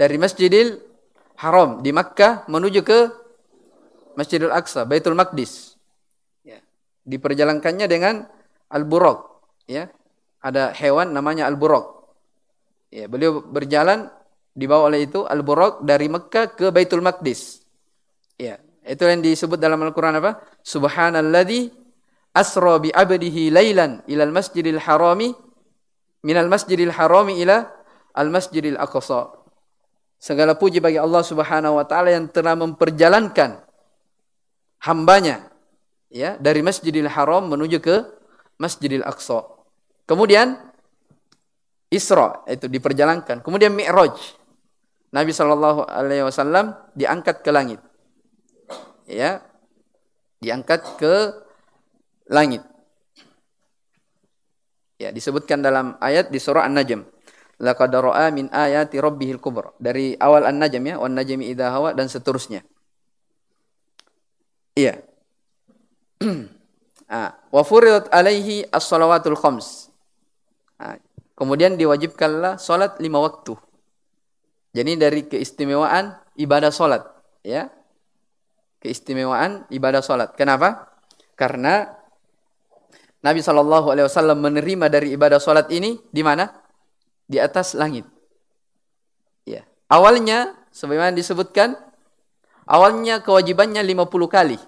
[0.00, 0.80] Dari Masjidil
[1.36, 2.98] Haram di Makkah menuju ke
[4.16, 5.76] Masjidil Aqsa, Baitul Maqdis.
[6.46, 6.62] Ya.
[7.04, 8.24] Diperjalankannya dengan
[8.72, 9.18] Al-Buraq.
[9.68, 9.90] Ya.
[10.40, 12.06] Ada hewan namanya Al-Buraq.
[12.94, 14.06] Ya, beliau berjalan
[14.54, 17.66] dibawa oleh itu Al-Buraq dari Mekah ke Baitul Maqdis.
[18.38, 20.38] Ya, itu yang disebut dalam Al-Qur'an apa?
[20.62, 21.83] Subhanalladzi
[22.34, 25.32] asra bi 'abdihi lailan ilal masjidil harami
[26.26, 27.70] minal masjidil harami ila
[28.12, 29.30] al masjidil aqsa.
[30.18, 33.60] Segala puji bagi Allah Subhanahu wa taala yang telah memperjalankan
[34.84, 35.48] hambanya
[36.12, 37.96] ya dari Masjidil Haram menuju ke
[38.60, 39.42] Masjidil Aqsa.
[40.06, 40.54] Kemudian
[41.90, 43.42] Isra itu diperjalankan.
[43.42, 44.14] Kemudian Mi'raj.
[45.14, 47.78] Nabi Shallallahu alaihi wasallam diangkat ke langit.
[49.06, 49.42] Ya.
[50.42, 51.43] Diangkat ke
[52.30, 52.62] langit.
[55.00, 57.04] Ya, disebutkan dalam ayat di surah An-Najm.
[57.62, 59.74] Laqad ra'a min ayati rabbihil kubra.
[59.78, 62.62] Dari awal An-Najm ya, wan najmi idza hawa dan seterusnya.
[64.74, 65.02] Iya.
[67.14, 69.90] ah, wa furidat alaihi as-salawatul khams.
[70.78, 70.98] Ah,
[71.34, 73.58] Kemudian diwajibkanlah sholat lima waktu.
[74.74, 77.02] Jadi dari keistimewaan ibadah sholat.
[77.42, 77.74] Ya.
[78.78, 80.38] Keistimewaan ibadah sholat.
[80.38, 80.94] Kenapa?
[81.34, 81.90] Karena
[83.24, 86.44] Nabi Shallallahu Alaihi Wasallam menerima dari ibadah sholat ini di mana?
[87.24, 88.04] Di atas langit.
[89.48, 89.64] Ya.
[89.88, 91.72] Awalnya, sebagaimana disebutkan,
[92.68, 94.60] awalnya kewajibannya 50 kali.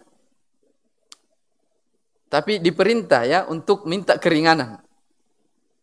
[2.33, 4.81] Tapi diperintah ya untuk minta keringanan.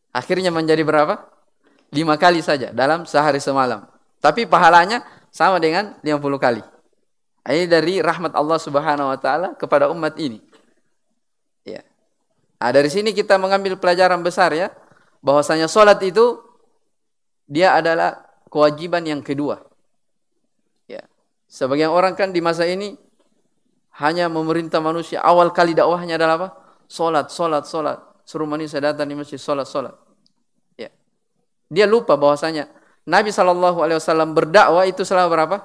[0.10, 1.30] Akhirnya menjadi berapa?
[1.94, 3.86] Lima kali saja dalam sehari semalam.
[4.18, 6.62] Tapi pahalanya sama dengan 50 kali.
[7.44, 10.42] Ini dari rahmat Allah Subhanahu wa taala kepada umat ini.
[12.64, 12.72] Ya.
[12.72, 14.72] Nah, dari sini kita mengambil pelajaran besar ya,
[15.20, 16.40] bahwasanya solat itu
[17.44, 19.60] dia adalah kewajiban yang kedua.
[20.88, 21.04] Ya.
[21.52, 22.96] Sebagian orang kan di masa ini
[24.00, 26.50] hanya memerintah manusia awal kali dakwahnya adalah apa?
[26.88, 28.00] Solat, solat, solat.
[28.24, 30.00] Suruh manusia datang di masjid, solat, solat.
[31.74, 32.70] Dia lupa bahwasanya
[33.10, 35.58] Nabi Shallallahu Alaihi Wasallam berdakwah itu selama berapa?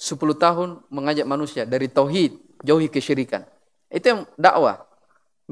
[0.00, 3.44] 10 tahun mengajak manusia dari tauhid jauhi kesyirikan.
[3.92, 4.88] Itu yang dakwah,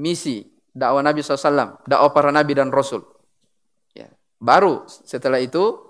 [0.01, 3.01] misi dakwah Nabi SAW, dakwah para nabi dan rasul.
[3.97, 4.13] Ya.
[4.37, 5.81] Baru setelah itu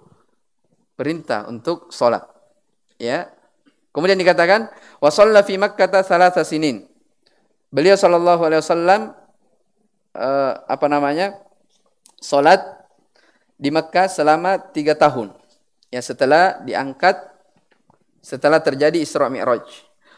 [0.94, 2.22] perintah untuk sholat.
[3.02, 3.34] Ya.
[3.90, 4.70] Kemudian dikatakan
[5.02, 6.86] wasalla fi Makkah salasa sinin.
[7.74, 9.10] Beliau sallallahu alaihi wasallam
[10.14, 11.42] uh, apa namanya?
[12.16, 12.64] salat
[13.56, 15.32] di Mekah selama tiga tahun.
[15.92, 17.16] Ya setelah diangkat,
[18.20, 19.64] setelah terjadi Isra Mi'raj.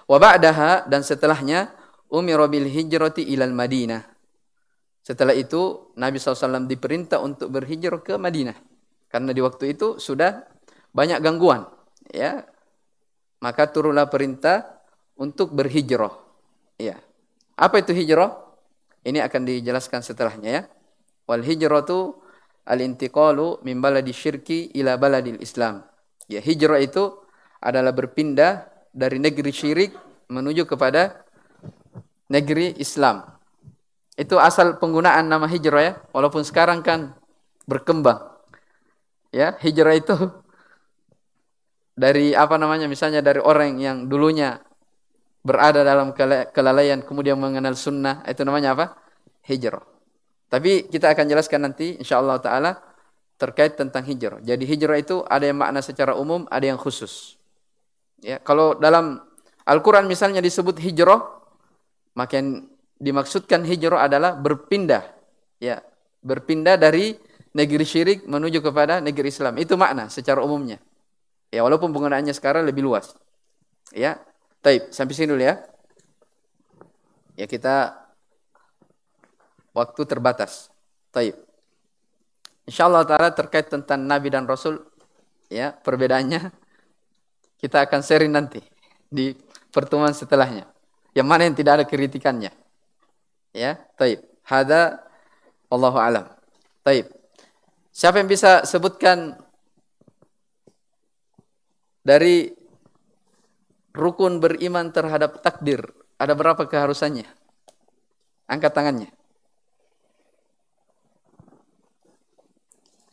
[0.09, 1.69] Wa ba'daha dan setelahnya
[2.09, 4.18] umira bil hijrati ilal Madinah.
[5.09, 8.61] Setelah itu Nabi SAW diperintah untuk berhijrah ke Madinah.
[9.09, 10.45] Karena di waktu itu sudah
[10.93, 11.65] banyak gangguan.
[12.13, 12.45] Ya,
[13.41, 14.85] maka turunlah perintah
[15.17, 16.13] untuk berhijrah.
[16.77, 17.01] Ya.
[17.57, 18.37] Apa itu hijrah?
[19.01, 20.63] Ini akan dijelaskan setelahnya ya.
[21.25, 22.21] Wal hijratu
[22.69, 25.89] al-intiqalu min baladi syirki ila baladil Islam.
[26.29, 27.17] Ya, hijrah itu
[27.65, 29.97] adalah berpindah dari negeri syirik
[30.29, 31.25] menuju kepada
[32.29, 33.38] negeri Islam.
[34.19, 37.15] Itu asal penggunaan nama hijrah ya, walaupun sekarang kan
[37.71, 38.19] berkembang.
[39.31, 40.17] Ya, hijrah itu
[41.95, 44.59] dari apa namanya misalnya dari orang yang dulunya
[45.47, 46.11] berada dalam
[46.51, 48.99] kelalaian kemudian mengenal sunnah itu namanya apa?
[49.47, 49.87] Hijrah.
[50.51, 52.81] Tapi kita akan jelaskan nanti insyaallah taala
[53.39, 54.43] terkait tentang hijrah.
[54.43, 57.39] Jadi hijrah itu ada yang makna secara umum, ada yang khusus.
[58.19, 59.23] Ya, kalau dalam
[59.63, 61.23] Al-Qur'an misalnya disebut hijrah,
[62.19, 62.67] maka yang
[62.99, 65.07] dimaksudkan hijrah adalah berpindah.
[65.59, 65.83] Ya,
[66.23, 67.19] berpindah dari
[67.55, 69.59] negeri syirik menuju kepada negeri Islam.
[69.59, 70.79] Itu makna secara umumnya.
[71.49, 73.17] Ya, walaupun penggunaannya sekarang lebih luas.
[73.95, 74.21] Ya.
[74.59, 75.63] Taib, sampai sini dulu ya.
[77.39, 77.95] Ya kita
[79.71, 80.67] waktu terbatas.
[81.15, 81.39] Taib.
[82.67, 84.83] InsyaAllah ta'ala terkait tentang Nabi dan Rasul
[85.49, 86.53] Ya, perbedaannya
[87.57, 88.61] kita akan sharing nanti
[89.09, 89.33] di
[89.73, 90.69] pertemuan setelahnya.
[91.17, 92.53] Yang mana yang tidak ada kritikannya.
[93.59, 94.23] Ya, taib.
[94.47, 95.03] Hada
[95.67, 96.31] Allahu alam.
[96.87, 97.11] Taib.
[97.91, 99.35] Siapa yang bisa sebutkan
[102.07, 102.55] dari
[103.91, 105.83] rukun beriman terhadap takdir,
[106.17, 107.27] ada berapa keharusannya?
[108.47, 109.11] Angkat tangannya.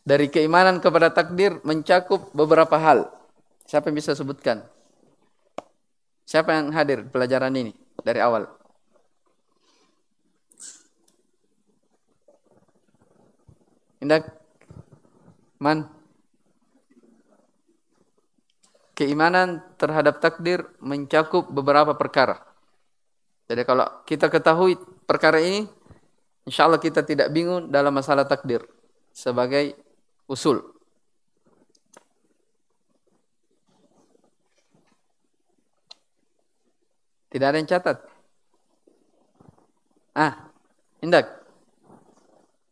[0.06, 3.10] Dari keimanan kepada takdir mencakup beberapa hal.
[3.66, 4.62] Siapa yang bisa sebutkan?
[6.30, 7.74] Siapa yang hadir pelajaran ini
[8.06, 8.46] dari awal?
[14.06, 14.30] Indak
[15.58, 15.89] Man?
[18.93, 22.38] Keimanan terhadap takdir mencakup beberapa perkara.
[23.49, 24.78] Jadi kalau kita ketahui
[25.10, 25.66] perkara ini,
[26.45, 28.62] insya Allah kita tidak bingung dalam masalah takdir
[29.10, 29.74] sebagai
[30.30, 30.64] usul.
[37.34, 37.99] Tidak ada yang catat.
[40.16, 40.47] Ah,
[41.03, 41.28] indak.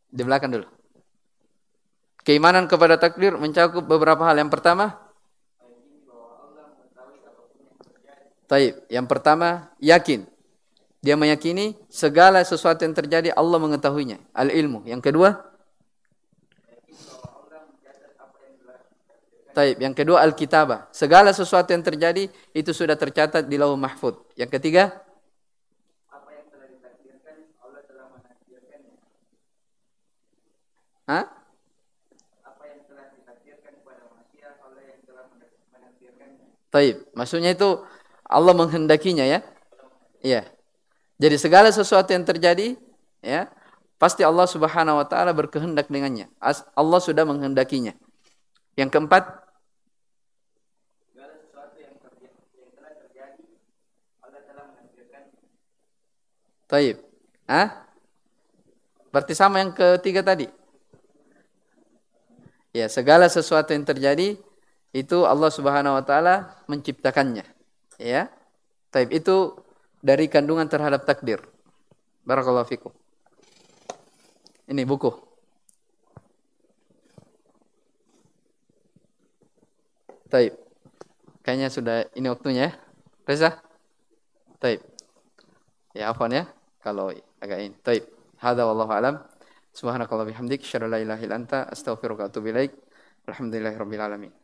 [0.08, 0.83] Di belakang dulu.
[2.24, 4.40] Keimanan kepada takdir mencakup beberapa hal.
[4.40, 4.96] Yang pertama,
[8.48, 8.80] Taib.
[8.92, 10.28] Yang pertama, yakin.
[11.04, 14.24] Dia meyakini segala sesuatu yang terjadi Allah mengetahuinya.
[14.32, 14.88] Al-ilmu.
[14.88, 15.36] Yang kedua,
[19.54, 19.78] Taib.
[19.84, 20.88] Yang kedua Al-Kitabah.
[20.90, 24.16] Segala sesuatu yang terjadi itu sudah tercatat di Lauh Mahfud.
[24.40, 25.04] Yang ketiga?
[26.16, 27.36] Apa yang telah ditakdirkan
[33.84, 35.28] kepada manusia Allah yang telah
[35.76, 36.63] menakdirkannya.
[36.74, 37.06] Taib.
[37.14, 37.86] Maksudnya itu
[38.26, 39.46] Allah menghendakinya ya.
[40.26, 40.50] Iya.
[41.22, 42.74] Jadi segala sesuatu yang terjadi
[43.22, 43.46] ya
[44.02, 46.34] pasti Allah Subhanahu wa taala berkehendak dengannya.
[46.74, 47.94] Allah sudah menghendakinya.
[48.74, 49.46] Yang keempat
[56.74, 56.98] Taib.
[57.46, 57.86] Ah?
[59.14, 60.50] Berarti sama yang ketiga tadi.
[62.74, 64.42] Ya, segala sesuatu yang terjadi
[64.94, 67.44] itu Allah Subhanahu wa taala menciptakannya.
[67.98, 68.30] Ya.
[68.94, 69.58] Taib itu
[70.06, 71.42] dari kandungan terhadap takdir.
[72.30, 72.94] Barakallahu fikum.
[74.70, 75.10] Ini buku.
[80.30, 80.54] Taib.
[81.42, 82.72] Kayaknya sudah ini waktunya ya.
[83.26, 83.50] Reza?
[84.62, 84.80] Taib.
[85.98, 86.46] Ya, afwan ya
[86.86, 87.10] kalau
[87.42, 87.76] agak ini.
[87.82, 88.06] Taib.
[88.38, 89.26] Hada wallahu alam.
[89.74, 90.62] Subhanakallah bihamdik.
[90.62, 92.78] Asyhadu la ilaha anta astaghfiruka atubu ilaik.
[93.26, 94.43] Alhamdulillahirabbil alamin.